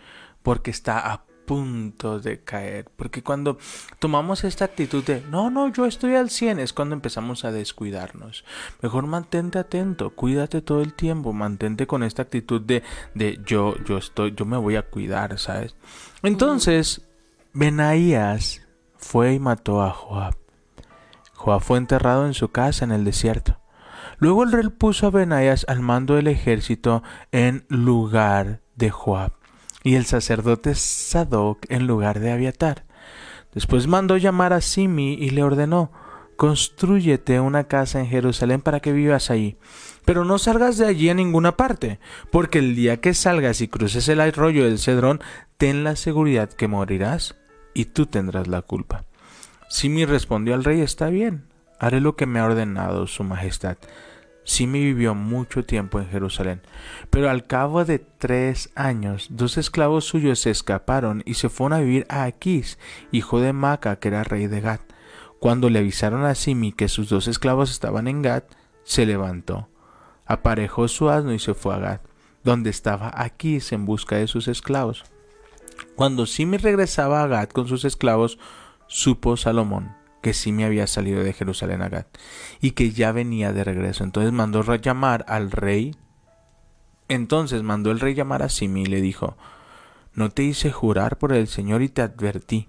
porque 0.42 0.70
está 0.70 1.12
a 1.12 1.25
punto 1.46 2.20
de 2.20 2.40
caer. 2.40 2.86
Porque 2.96 3.22
cuando 3.22 3.58
tomamos 3.98 4.44
esta 4.44 4.66
actitud 4.66 5.02
de 5.04 5.22
no, 5.30 5.48
no, 5.48 5.68
yo 5.68 5.86
estoy 5.86 6.16
al 6.16 6.28
100, 6.28 6.58
es 6.58 6.72
cuando 6.72 6.94
empezamos 6.94 7.44
a 7.44 7.52
descuidarnos. 7.52 8.44
Mejor 8.82 9.06
mantente 9.06 9.58
atento, 9.58 10.10
cuídate 10.10 10.60
todo 10.60 10.82
el 10.82 10.92
tiempo, 10.92 11.32
mantente 11.32 11.86
con 11.86 12.02
esta 12.02 12.22
actitud 12.22 12.60
de, 12.60 12.82
de 13.14 13.40
yo, 13.46 13.76
yo 13.84 13.96
estoy, 13.96 14.34
yo 14.34 14.44
me 14.44 14.58
voy 14.58 14.76
a 14.76 14.82
cuidar, 14.82 15.38
¿sabes? 15.38 15.74
Entonces, 16.22 17.02
Benaías 17.54 18.66
fue 18.98 19.34
y 19.34 19.38
mató 19.38 19.82
a 19.82 19.90
Joab. 19.90 20.36
Joab 21.34 21.60
fue 21.62 21.78
enterrado 21.78 22.26
en 22.26 22.34
su 22.34 22.48
casa 22.48 22.84
en 22.84 22.92
el 22.92 23.04
desierto. 23.04 23.58
Luego 24.18 24.44
el 24.44 24.52
rey 24.52 24.68
puso 24.68 25.06
a 25.06 25.10
Benaías 25.10 25.64
al 25.68 25.80
mando 25.80 26.14
del 26.16 26.26
ejército 26.26 27.02
en 27.32 27.64
lugar 27.68 28.60
de 28.74 28.90
Joab 28.90 29.35
y 29.82 29.94
el 29.94 30.06
sacerdote 30.06 30.74
Sadoc 30.74 31.64
en 31.70 31.86
lugar 31.86 32.20
de 32.20 32.32
Abiatar. 32.32 32.84
Después 33.52 33.86
mandó 33.86 34.16
llamar 34.16 34.52
a 34.52 34.60
Simi 34.60 35.14
y 35.14 35.30
le 35.30 35.42
ordenó, 35.42 35.90
Constrúyete 36.36 37.40
una 37.40 37.64
casa 37.64 37.98
en 37.98 38.08
Jerusalén 38.08 38.60
para 38.60 38.80
que 38.80 38.92
vivas 38.92 39.30
allí, 39.30 39.56
pero 40.04 40.24
no 40.24 40.38
salgas 40.38 40.76
de 40.76 40.86
allí 40.86 41.08
a 41.08 41.14
ninguna 41.14 41.56
parte, 41.56 41.98
porque 42.30 42.58
el 42.58 42.76
día 42.76 43.00
que 43.00 43.14
salgas 43.14 43.62
y 43.62 43.68
cruces 43.68 44.06
el 44.08 44.20
arroyo 44.20 44.64
del 44.64 44.78
Cedrón, 44.78 45.22
ten 45.56 45.82
la 45.82 45.96
seguridad 45.96 46.50
que 46.50 46.68
morirás 46.68 47.36
y 47.72 47.86
tú 47.86 48.04
tendrás 48.04 48.48
la 48.48 48.60
culpa. 48.60 49.04
Simi 49.70 50.04
respondió 50.04 50.54
al 50.54 50.64
rey, 50.64 50.82
está 50.82 51.08
bien, 51.08 51.44
haré 51.80 52.00
lo 52.00 52.16
que 52.16 52.26
me 52.26 52.38
ha 52.38 52.44
ordenado 52.44 53.06
su 53.06 53.24
majestad. 53.24 53.78
Simi 54.46 54.78
vivió 54.78 55.16
mucho 55.16 55.64
tiempo 55.64 55.98
en 55.98 56.08
Jerusalén, 56.08 56.62
pero 57.10 57.28
al 57.28 57.48
cabo 57.48 57.84
de 57.84 57.98
tres 57.98 58.70
años, 58.76 59.26
dos 59.30 59.58
esclavos 59.58 60.04
suyos 60.04 60.38
se 60.38 60.50
escaparon 60.50 61.24
y 61.26 61.34
se 61.34 61.48
fueron 61.48 61.76
a 61.76 61.82
vivir 61.82 62.06
a 62.08 62.22
Aquís, 62.22 62.78
hijo 63.10 63.40
de 63.40 63.52
Maca, 63.52 63.96
que 63.96 64.06
era 64.06 64.22
rey 64.22 64.46
de 64.46 64.60
Gad. 64.60 64.78
Cuando 65.40 65.68
le 65.68 65.80
avisaron 65.80 66.24
a 66.24 66.36
Simi 66.36 66.70
que 66.70 66.88
sus 66.88 67.08
dos 67.08 67.26
esclavos 67.26 67.72
estaban 67.72 68.06
en 68.06 68.22
Gad, 68.22 68.44
se 68.84 69.04
levantó, 69.04 69.68
aparejó 70.26 70.86
su 70.86 71.10
asno 71.10 71.34
y 71.34 71.40
se 71.40 71.54
fue 71.54 71.74
a 71.74 71.78
Gad, 71.78 72.00
donde 72.44 72.70
estaba 72.70 73.10
Aquís 73.16 73.72
en 73.72 73.84
busca 73.84 74.14
de 74.14 74.28
sus 74.28 74.46
esclavos. 74.46 75.02
Cuando 75.96 76.24
Simi 76.24 76.56
regresaba 76.56 77.24
a 77.24 77.26
Gad 77.26 77.48
con 77.48 77.66
sus 77.66 77.84
esclavos, 77.84 78.38
supo 78.86 79.36
Salomón 79.36 80.05
que 80.26 80.34
Simi 80.34 80.64
había 80.64 80.88
salido 80.88 81.22
de 81.22 81.32
Jerusalén 81.32 81.82
a 81.82 82.06
y 82.60 82.72
que 82.72 82.90
ya 82.90 83.12
venía 83.12 83.52
de 83.52 83.62
regreso. 83.62 84.02
Entonces 84.02 84.32
mandó 84.32 84.74
llamar 84.74 85.24
al 85.28 85.52
rey. 85.52 85.94
Entonces 87.06 87.62
mandó 87.62 87.92
el 87.92 88.00
rey 88.00 88.14
llamar 88.14 88.42
a 88.42 88.48
Simi 88.48 88.82
y 88.82 88.86
le 88.86 89.00
dijo: 89.00 89.36
¿No 90.14 90.30
te 90.30 90.42
hice 90.42 90.72
jurar 90.72 91.18
por 91.18 91.32
el 91.32 91.46
Señor 91.46 91.80
y 91.82 91.88
te 91.88 92.02
advertí 92.02 92.68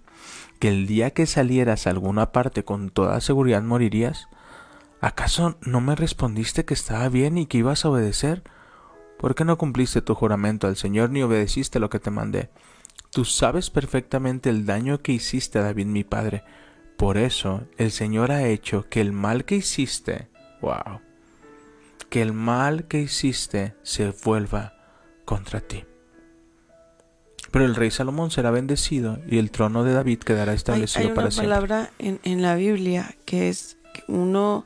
que 0.60 0.70
el 0.70 0.86
día 0.86 1.16
que 1.16 1.26
salieras 1.26 1.88
a 1.88 1.90
alguna 1.90 2.32
parte 2.32 2.64
con 2.64 2.92
toda 2.92 3.20
seguridad 3.22 3.64
morirías? 3.64 4.28
¿Acaso 5.02 5.58
no 5.62 5.82
me 5.82 5.96
respondiste 5.96 6.64
que 6.64 6.76
estaba 6.76 7.10
bien 7.10 7.40
y 7.40 7.48
que 7.48 7.58
ibas 7.58 7.86
a 7.86 7.90
obedecer? 7.90 8.44
¿Por 9.18 9.34
qué 9.34 9.46
no 9.46 9.58
cumpliste 9.58 10.04
tu 10.04 10.14
juramento 10.14 10.68
al 10.68 10.76
Señor 10.76 11.10
ni 11.10 11.24
obedeciste 11.24 11.80
lo 11.80 11.90
que 11.90 11.98
te 11.98 12.12
mandé? 12.12 12.52
Tú 13.10 13.26
sabes 13.26 13.72
perfectamente 13.72 14.52
el 14.52 14.68
daño 14.68 15.02
que 15.02 15.14
hiciste 15.14 15.58
a 15.58 15.64
David 15.64 15.88
mi 15.88 16.04
padre. 16.04 16.44
Por 16.98 17.18
eso 17.18 17.64
el 17.78 17.92
Señor 17.92 18.32
ha 18.32 18.48
hecho 18.48 18.88
que 18.90 19.02
el 19.02 19.12
mal 19.12 19.46
que 19.46 19.56
hiciste, 19.56 20.28
wow, 20.62 21.00
que 22.10 22.22
el 22.22 22.34
mal 22.34 22.88
que 22.88 23.00
hiciste 23.02 23.76
se 23.84 24.12
vuelva 24.24 24.74
contra 25.26 25.62
ti. 25.62 25.84
Pero 27.52 27.66
el 27.66 27.76
rey 27.76 27.92
Salomón 27.92 28.32
será 28.32 28.52
bendecido 28.52 29.20
y 29.28 29.38
el 29.38 29.52
trono 29.52 29.84
de 29.84 29.94
David 29.94 30.20
quedará 30.20 30.52
Hay, 30.52 30.58
establecido 30.58 31.00
hay 31.00 31.06
una 31.08 31.16
para 31.16 31.32
siempre. 31.32 31.50
palabra 31.50 31.92
en, 32.00 32.20
en 32.24 32.42
la 32.42 32.56
Biblia 32.56 33.16
que 33.26 33.50
es 33.50 33.78
que 33.94 34.04
uno 34.08 34.66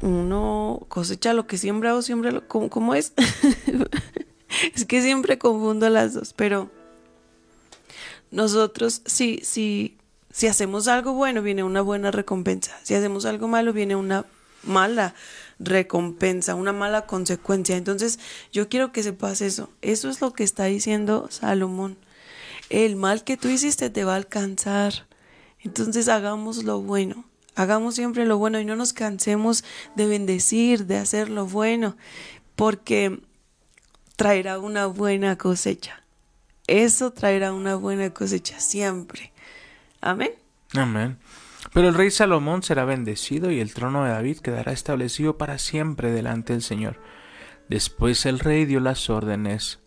uno 0.00 0.84
cosecha 0.88 1.32
lo 1.32 1.46
que 1.46 1.58
siembra 1.58 1.94
o 1.94 2.02
siembra 2.02 2.30
lo, 2.30 2.46
¿cómo, 2.48 2.70
cómo 2.70 2.94
es? 2.94 3.12
es 4.74 4.84
que 4.84 5.02
siempre 5.02 5.38
confundo 5.38 5.88
las 5.88 6.14
dos, 6.14 6.32
pero 6.32 6.70
nosotros 8.30 9.02
sí, 9.06 9.40
sí, 9.42 9.96
si 10.36 10.48
hacemos 10.48 10.86
algo 10.86 11.14
bueno 11.14 11.40
viene 11.40 11.64
una 11.64 11.80
buena 11.80 12.10
recompensa, 12.10 12.78
si 12.82 12.94
hacemos 12.94 13.24
algo 13.24 13.48
malo 13.48 13.72
viene 13.72 13.96
una 13.96 14.26
mala 14.64 15.14
recompensa, 15.58 16.54
una 16.54 16.74
mala 16.74 17.06
consecuencia. 17.06 17.74
Entonces 17.74 18.18
yo 18.52 18.68
quiero 18.68 18.92
que 18.92 19.02
sepas 19.02 19.40
eso, 19.40 19.70
eso 19.80 20.10
es 20.10 20.20
lo 20.20 20.34
que 20.34 20.44
está 20.44 20.64
diciendo 20.64 21.28
Salomón. 21.30 21.96
El 22.68 22.96
mal 22.96 23.24
que 23.24 23.38
tú 23.38 23.48
hiciste 23.48 23.88
te 23.88 24.04
va 24.04 24.12
a 24.12 24.16
alcanzar. 24.16 25.06
Entonces 25.60 26.06
hagamos 26.06 26.64
lo 26.64 26.82
bueno. 26.82 27.24
Hagamos 27.54 27.94
siempre 27.94 28.26
lo 28.26 28.36
bueno 28.36 28.60
y 28.60 28.66
no 28.66 28.76
nos 28.76 28.92
cansemos 28.92 29.64
de 29.94 30.04
bendecir, 30.04 30.84
de 30.84 30.98
hacer 30.98 31.30
lo 31.30 31.46
bueno, 31.46 31.96
porque 32.56 33.22
traerá 34.16 34.58
una 34.58 34.84
buena 34.84 35.38
cosecha. 35.38 36.04
Eso 36.66 37.10
traerá 37.12 37.54
una 37.54 37.76
buena 37.76 38.12
cosecha 38.12 38.60
siempre. 38.60 39.32
Amén. 40.00 40.32
Amén. 40.74 41.18
Pero 41.72 41.88
el 41.88 41.94
rey 41.94 42.10
Salomón 42.10 42.62
será 42.62 42.84
bendecido 42.84 43.50
y 43.50 43.60
el 43.60 43.74
trono 43.74 44.04
de 44.04 44.10
David 44.10 44.38
quedará 44.38 44.72
establecido 44.72 45.36
para 45.36 45.58
siempre 45.58 46.10
delante 46.10 46.52
del 46.52 46.62
Señor. 46.62 47.00
Después 47.68 48.24
el 48.26 48.38
rey 48.38 48.64
dio 48.64 48.80
las 48.80 49.10
órdenes 49.10 49.80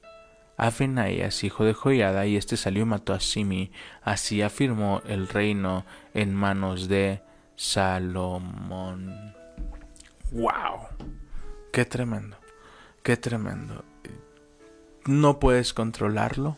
a 0.58 0.72
Benaías, 0.72 1.44
hijo 1.46 1.64
de 1.64 1.74
Joiada, 1.74 2.26
y 2.26 2.36
éste 2.36 2.58
salió 2.58 2.84
y 2.84 2.86
mató 2.86 3.14
a 3.14 3.22
Simi. 3.22 3.72
Así 4.02 4.42
afirmó 4.42 5.02
el 5.08 5.30
reino 5.30 5.86
en 6.14 6.36
manos 6.36 6.90
de 6.90 7.22
Salomón. 7.56 9.34
¡Wow! 10.32 10.88
¡Qué 11.72 11.86
tremendo! 11.86 12.38
¡Qué 13.04 13.16
tremendo! 13.16 13.86
No 15.06 15.40
puedes 15.40 15.74
controlarlo. 15.74 16.58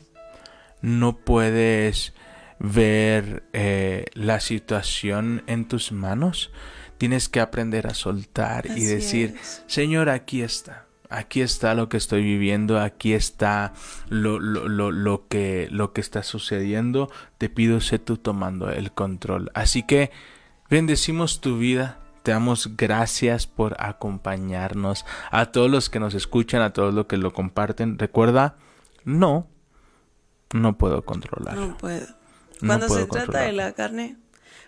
No 0.81 1.17
puedes 1.17 2.15
ver 2.61 3.43
eh, 3.53 4.05
la 4.13 4.39
situación 4.39 5.43
en 5.47 5.67
tus 5.67 5.91
manos. 5.91 6.51
Tienes 6.97 7.27
que 7.27 7.39
aprender 7.39 7.87
a 7.87 7.95
soltar 7.95 8.67
y 8.67 8.83
decir, 8.83 9.35
es. 9.39 9.63
Señor, 9.67 10.09
aquí 10.09 10.43
está. 10.43 10.85
Aquí 11.09 11.41
está 11.41 11.73
lo 11.73 11.89
que 11.89 11.97
estoy 11.97 12.23
viviendo, 12.23 12.79
aquí 12.79 13.11
está 13.11 13.73
lo, 14.07 14.39
lo, 14.39 14.69
lo, 14.69 14.91
lo 14.91 15.27
que, 15.27 15.67
lo 15.69 15.91
que 15.91 15.99
está 15.99 16.23
sucediendo. 16.23 17.11
Te 17.37 17.49
pido, 17.49 17.81
sé 17.81 17.99
tú 17.99 18.17
tomando 18.17 18.69
el 18.69 18.93
control. 18.93 19.51
Así 19.53 19.83
que 19.83 20.11
bendecimos 20.69 21.41
tu 21.41 21.57
vida. 21.57 21.97
Te 22.23 22.31
damos 22.31 22.77
gracias 22.77 23.47
por 23.47 23.75
acompañarnos. 23.79 25.05
A 25.31 25.47
todos 25.47 25.69
los 25.69 25.89
que 25.89 25.99
nos 25.99 26.13
escuchan, 26.13 26.61
a 26.61 26.71
todos 26.71 26.93
los 26.93 27.07
que 27.07 27.17
lo 27.17 27.33
comparten. 27.33 27.97
Recuerda, 27.97 28.55
no, 29.03 29.47
no 30.53 30.77
puedo 30.77 31.03
controlarlo. 31.03 31.67
No 31.67 31.77
puedo. 31.77 32.20
Cuando 32.65 32.89
se 32.89 33.05
trata 33.05 33.41
de 33.41 33.53
la 33.53 33.73
carne, 33.73 34.17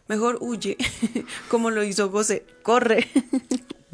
mejor 0.08 0.38
huye, 0.42 0.78
como 1.50 1.70
lo 1.72 1.84
hizo 1.84 2.10
José. 2.10 2.46
Corre. 2.64 3.08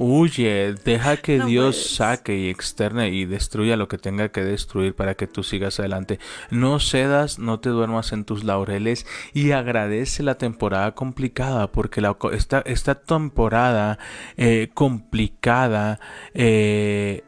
Huye, 0.01 0.75
deja 0.85 1.17
que 1.17 1.39
No 1.39 1.45
Dios 1.47 1.75
puedes. 1.75 1.95
saque 1.97 2.37
y 2.37 2.47
externe 2.49 3.09
y 3.09 3.25
destruya 3.25 3.75
lo 3.75 3.89
que 3.89 3.97
tenga 3.97 4.29
que 4.29 4.45
destruir 4.45 4.95
para 4.95 5.15
que 5.15 5.27
tú 5.27 5.43
sigas 5.43 5.77
adelante. 5.81 6.19
No 6.51 6.79
cedas, 6.79 7.37
no 7.37 7.59
te 7.59 7.67
duermas 7.67 8.13
en 8.13 8.23
tus 8.23 8.45
laureles 8.45 9.05
y 9.33 9.51
agradece 9.51 10.23
la 10.23 10.35
temporada 10.37 10.95
complicada 10.95 11.69
porque 11.69 11.99
la, 11.99 12.15
esta, 12.31 12.61
esta 12.61 12.95
temporada 12.95 13.99
eh, 14.37 14.69
complicada 14.73 15.99
eh, 16.33 17.25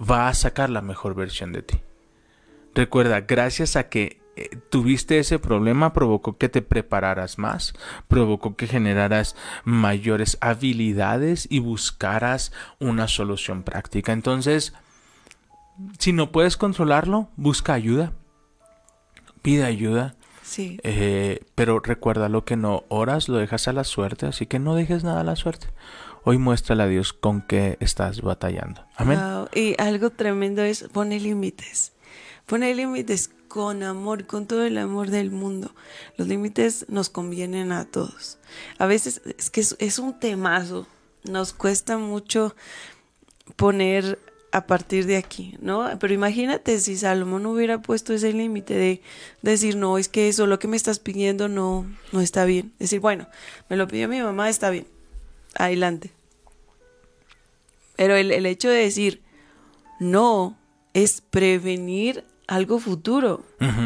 va 0.00 0.28
a 0.28 0.34
sacar 0.34 0.70
la 0.70 0.80
mejor 0.80 1.14
versión 1.14 1.52
de 1.52 1.60
ti. 1.60 1.78
Recuerda, 2.74 3.20
gracias 3.20 3.76
a 3.76 3.90
que 3.90 4.17
eh, 4.38 4.58
tuviste 4.70 5.18
ese 5.18 5.40
problema, 5.40 5.92
provocó 5.92 6.38
que 6.38 6.48
te 6.48 6.62
prepararas 6.62 7.38
más, 7.38 7.74
provocó 8.06 8.54
que 8.54 8.68
generaras 8.68 9.34
mayores 9.64 10.38
habilidades 10.40 11.48
y 11.50 11.58
buscaras 11.58 12.52
una 12.78 13.08
solución 13.08 13.64
práctica. 13.64 14.12
Entonces, 14.12 14.74
si 15.98 16.12
no 16.12 16.30
puedes 16.30 16.56
controlarlo, 16.56 17.28
busca 17.36 17.72
ayuda, 17.72 18.12
pide 19.42 19.64
ayuda. 19.64 20.14
Sí. 20.42 20.78
Eh, 20.82 21.44
pero 21.56 21.80
recuerda 21.80 22.28
lo 22.28 22.44
que 22.44 22.56
no 22.56 22.84
oras, 22.88 23.28
lo 23.28 23.38
dejas 23.38 23.66
a 23.66 23.72
la 23.72 23.84
suerte, 23.84 24.26
así 24.26 24.46
que 24.46 24.60
no 24.60 24.76
dejes 24.76 25.02
nada 25.02 25.20
a 25.22 25.24
la 25.24 25.36
suerte. 25.36 25.66
Hoy 26.22 26.38
muéstrale 26.38 26.84
a 26.84 26.86
Dios 26.86 27.12
con 27.12 27.42
qué 27.42 27.76
estás 27.80 28.22
batallando. 28.22 28.84
Amén. 28.96 29.18
Wow, 29.18 29.48
Y 29.52 29.74
algo 29.80 30.10
tremendo 30.10 30.62
es 30.62 30.84
poner 30.84 31.22
límites. 31.22 31.92
Poner 32.46 32.76
límites 32.76 33.30
con 33.58 33.82
amor, 33.82 34.24
con 34.24 34.46
todo 34.46 34.64
el 34.64 34.78
amor 34.78 35.10
del 35.10 35.32
mundo. 35.32 35.74
Los 36.16 36.28
límites 36.28 36.86
nos 36.88 37.10
convienen 37.10 37.72
a 37.72 37.86
todos. 37.86 38.38
A 38.78 38.86
veces 38.86 39.20
es 39.36 39.50
que 39.50 39.60
es, 39.60 39.98
un 39.98 40.20
temazo. 40.20 40.86
Nos 41.24 41.54
cuesta 41.54 41.98
mucho 41.98 42.54
poner 43.56 44.20
a 44.52 44.68
partir 44.68 45.06
de 45.06 45.16
aquí, 45.16 45.56
¿no? 45.60 45.90
Pero 45.98 46.14
imagínate 46.14 46.78
si 46.78 46.96
Salomón 46.96 47.46
hubiera 47.46 47.82
puesto 47.82 48.12
ese 48.12 48.32
límite 48.32 48.74
de 48.74 49.02
decir, 49.42 49.74
no, 49.74 49.98
es 49.98 50.06
que 50.06 50.28
eso, 50.28 50.46
lo 50.46 50.60
que 50.60 50.68
me 50.68 50.76
estás 50.76 51.00
pidiendo 51.00 51.48
no, 51.48 51.84
no 52.12 52.20
está 52.20 52.44
bien. 52.44 52.72
Decir, 52.78 53.00
bueno, 53.00 53.26
me 53.68 53.76
lo 53.76 53.88
pidió 53.88 54.06
mi 54.06 54.20
mamá, 54.20 54.48
está 54.48 54.70
bien. 54.70 54.86
Adelante. 55.56 56.12
Pero 57.96 58.14
el, 58.14 58.30
el 58.30 58.46
hecho 58.46 58.68
de 58.68 58.76
decir 58.76 59.20
no 59.98 60.56
es 60.94 61.22
prevenir 61.22 62.24
algo 62.48 62.80
futuro. 62.80 63.44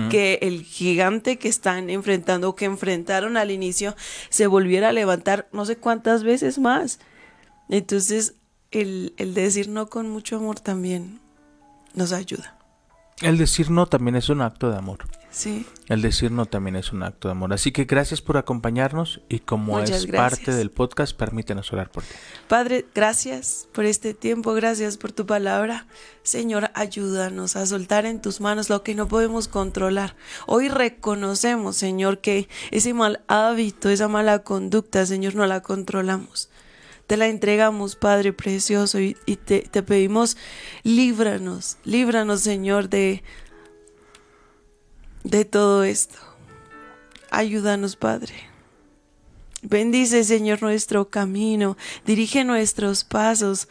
Que 0.08 0.38
el 0.42 0.62
gigante 0.62 1.36
que 1.38 1.48
están 1.48 1.90
enfrentando 1.90 2.48
o 2.48 2.54
que 2.54 2.64
enfrentaron 2.64 3.36
al 3.36 3.50
inicio 3.50 3.94
se 4.30 4.46
volviera 4.46 4.88
a 4.88 4.92
levantar 4.92 5.48
no 5.52 5.66
sé 5.66 5.76
cuántas 5.76 6.22
veces 6.22 6.58
más. 6.58 6.98
Entonces, 7.68 8.34
el, 8.70 9.12
el 9.18 9.34
decir 9.34 9.68
no 9.68 9.88
con 9.88 10.08
mucho 10.08 10.36
amor 10.36 10.60
también 10.60 11.20
nos 11.94 12.12
ayuda. 12.12 12.56
El 13.23 13.39
decir 13.39 13.70
no 13.70 13.87
también 13.87 14.16
es 14.16 14.29
un 14.29 14.43
acto 14.43 14.70
de 14.70 14.77
amor. 14.77 14.99
Sí. 15.31 15.64
El 15.89 16.03
decir 16.03 16.31
no 16.31 16.45
también 16.45 16.77
es 16.77 16.93
un 16.93 17.03
acto 17.03 17.29
de 17.29 17.33
amor. 17.33 17.53
Así 17.55 17.73
que 17.73 17.85
gracias 17.85 18.20
por 18.20 18.37
acompañarnos 18.37 19.20
y 19.29 19.39
como 19.39 19.79
Muchas 19.79 19.91
es 20.03 20.07
gracias. 20.07 20.41
parte 20.41 20.53
del 20.53 20.70
podcast, 20.70 21.16
permítenos 21.16 21.73
orar 21.73 21.91
por 21.91 22.03
ti. 22.03 22.11
Padre, 22.49 22.85
gracias 22.95 23.66
por 23.73 23.87
este 23.87 24.12
tiempo, 24.12 24.53
gracias 24.53 24.99
por 24.99 25.12
tu 25.12 25.25
palabra. 25.25 25.87
Señor, 26.23 26.70
ayúdanos 26.75 27.57
a 27.57 27.64
soltar 27.64 28.05
en 28.05 28.20
tus 28.20 28.41
manos 28.41 28.68
lo 28.68 28.83
que 28.83 28.95
no 28.95 29.09
podemos 29.09 29.49
controlar. 29.49 30.16
Hoy 30.47 30.68
reconocemos, 30.68 31.77
Señor, 31.77 32.18
que 32.18 32.49
ese 32.70 32.93
mal 32.93 33.23
hábito, 33.27 33.89
esa 33.89 34.09
mala 34.09 34.41
conducta, 34.41 35.07
Señor, 35.07 35.35
no 35.35 35.47
la 35.47 35.62
controlamos. 35.62 36.51
Te 37.07 37.16
la 37.16 37.28
entregamos, 37.28 37.96
Padre 37.96 38.32
precioso, 38.32 39.00
y, 39.00 39.14
te, 39.44 39.61
te 39.62 39.82
pedimos, 39.82 40.36
líbranos, 40.82 41.76
líbranos, 41.84 42.40
Señor, 42.40 42.88
de, 42.88 43.22
de 45.24 45.44
todo 45.44 45.84
esto. 45.84 46.18
Ayúdanos, 47.30 47.96
Padre. 47.96 48.34
Bendice, 49.62 50.24
Señor, 50.24 50.61
nuestro 50.62 51.09
camino, 51.09 51.76
dirige 52.05 52.44
nuestros 52.44 53.05
pasos. 53.05 53.68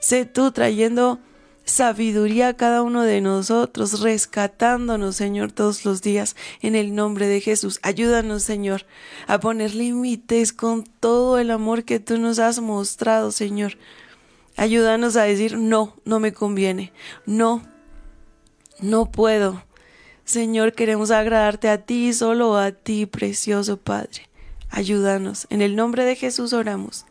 Sé 0.00 0.24
tú 0.26 0.52
trayendo 0.52 1.20
sabiduría 1.64 2.48
a 2.48 2.54
cada 2.54 2.82
uno 2.82 3.02
de 3.02 3.20
nosotros, 3.20 4.00
rescatándonos, 4.00 5.16
Señor, 5.16 5.52
todos 5.52 5.84
los 5.84 6.02
días 6.02 6.36
en 6.60 6.74
el 6.74 6.94
nombre 6.94 7.26
de 7.26 7.40
Jesús. 7.40 7.78
Ayúdanos, 7.82 8.42
Señor, 8.42 8.86
a 9.26 9.40
poner 9.40 9.74
límites 9.74 10.52
con 10.52 10.84
todo 10.84 11.38
el 11.38 11.50
amor 11.50 11.84
que 11.84 12.00
tú 12.00 12.18
nos 12.18 12.38
has 12.38 12.60
mostrado, 12.60 13.30
Señor. 13.30 13.76
Ayúdanos 14.56 15.16
a 15.16 15.22
decir, 15.22 15.56
no, 15.56 15.96
no 16.04 16.20
me 16.20 16.32
conviene, 16.32 16.92
no, 17.26 17.62
no 18.80 19.10
puedo. 19.10 19.64
Señor, 20.24 20.72
queremos 20.72 21.10
agradarte 21.10 21.68
a 21.68 21.78
ti, 21.78 22.12
solo 22.12 22.56
a 22.56 22.72
ti, 22.72 23.06
precioso 23.06 23.76
Padre. 23.76 24.28
Ayúdanos. 24.70 25.46
En 25.50 25.60
el 25.62 25.76
nombre 25.76 26.04
de 26.04 26.16
Jesús 26.16 26.52
oramos. 26.52 27.04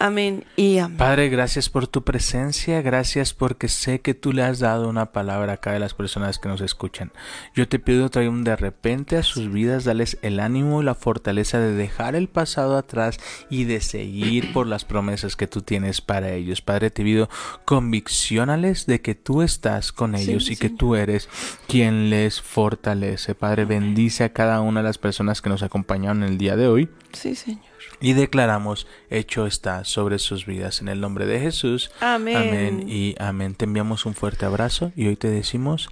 Amén 0.00 0.44
y 0.54 0.78
amén. 0.78 0.96
Padre, 0.96 1.28
gracias 1.28 1.68
por 1.68 1.88
tu 1.88 2.04
presencia, 2.04 2.80
gracias 2.82 3.34
porque 3.34 3.66
sé 3.66 4.00
que 4.00 4.14
tú 4.14 4.32
le 4.32 4.44
has 4.44 4.60
dado 4.60 4.88
una 4.88 5.10
palabra 5.10 5.54
a 5.54 5.56
cada 5.56 5.74
de 5.74 5.80
las 5.80 5.94
personas 5.94 6.38
que 6.38 6.48
nos 6.48 6.60
escuchan. 6.60 7.10
Yo 7.52 7.66
te 7.66 7.80
pido 7.80 8.08
traer 8.08 8.28
un 8.28 8.44
de 8.44 8.54
repente 8.54 9.16
a 9.16 9.24
sus 9.24 9.50
vidas, 9.50 9.84
dales 9.84 10.16
el 10.22 10.38
ánimo 10.38 10.80
y 10.80 10.84
la 10.84 10.94
fortaleza 10.94 11.58
de 11.58 11.72
dejar 11.72 12.14
el 12.14 12.28
pasado 12.28 12.76
atrás 12.76 13.18
y 13.50 13.64
de 13.64 13.80
seguir 13.80 14.52
por 14.52 14.68
las 14.68 14.84
promesas 14.84 15.34
que 15.34 15.48
tú 15.48 15.62
tienes 15.62 16.00
para 16.00 16.30
ellos. 16.30 16.62
Padre, 16.62 16.90
te 16.90 17.02
pido 17.02 17.28
conviccionales 17.64 18.86
de 18.86 19.00
que 19.00 19.16
tú 19.16 19.42
estás 19.42 19.90
con 19.90 20.16
Sí, 20.16 20.30
ellos 20.30 20.48
y 20.48 20.56
que 20.56 20.70
tú 20.70 20.94
eres 20.94 21.28
quien 21.66 22.08
les 22.08 22.40
fortalece. 22.40 23.34
Padre, 23.34 23.64
bendice 23.64 24.22
a 24.22 24.32
cada 24.32 24.60
una 24.60 24.78
de 24.80 24.84
las 24.84 24.98
personas 24.98 25.42
que 25.42 25.50
nos 25.50 25.64
acompañaron 25.64 26.22
el 26.22 26.38
día 26.38 26.54
de 26.54 26.68
hoy. 26.68 26.88
Sí, 27.12 27.34
Señor 27.34 27.67
y 28.00 28.12
declaramos 28.12 28.86
hecho 29.10 29.46
está 29.46 29.84
sobre 29.84 30.18
sus 30.18 30.46
vidas. 30.46 30.80
En 30.80 30.88
el 30.88 31.00
nombre 31.00 31.26
de 31.26 31.40
Jesús. 31.40 31.90
Amén. 32.00 32.88
Y 32.88 33.14
amén. 33.18 33.54
Te 33.54 33.64
enviamos 33.64 34.06
un 34.06 34.14
fuerte 34.14 34.46
abrazo 34.46 34.92
y 34.96 35.08
hoy 35.08 35.16
te 35.16 35.28
decimos 35.28 35.88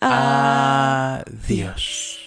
ah, 0.00 1.22
adiós. 1.26 2.18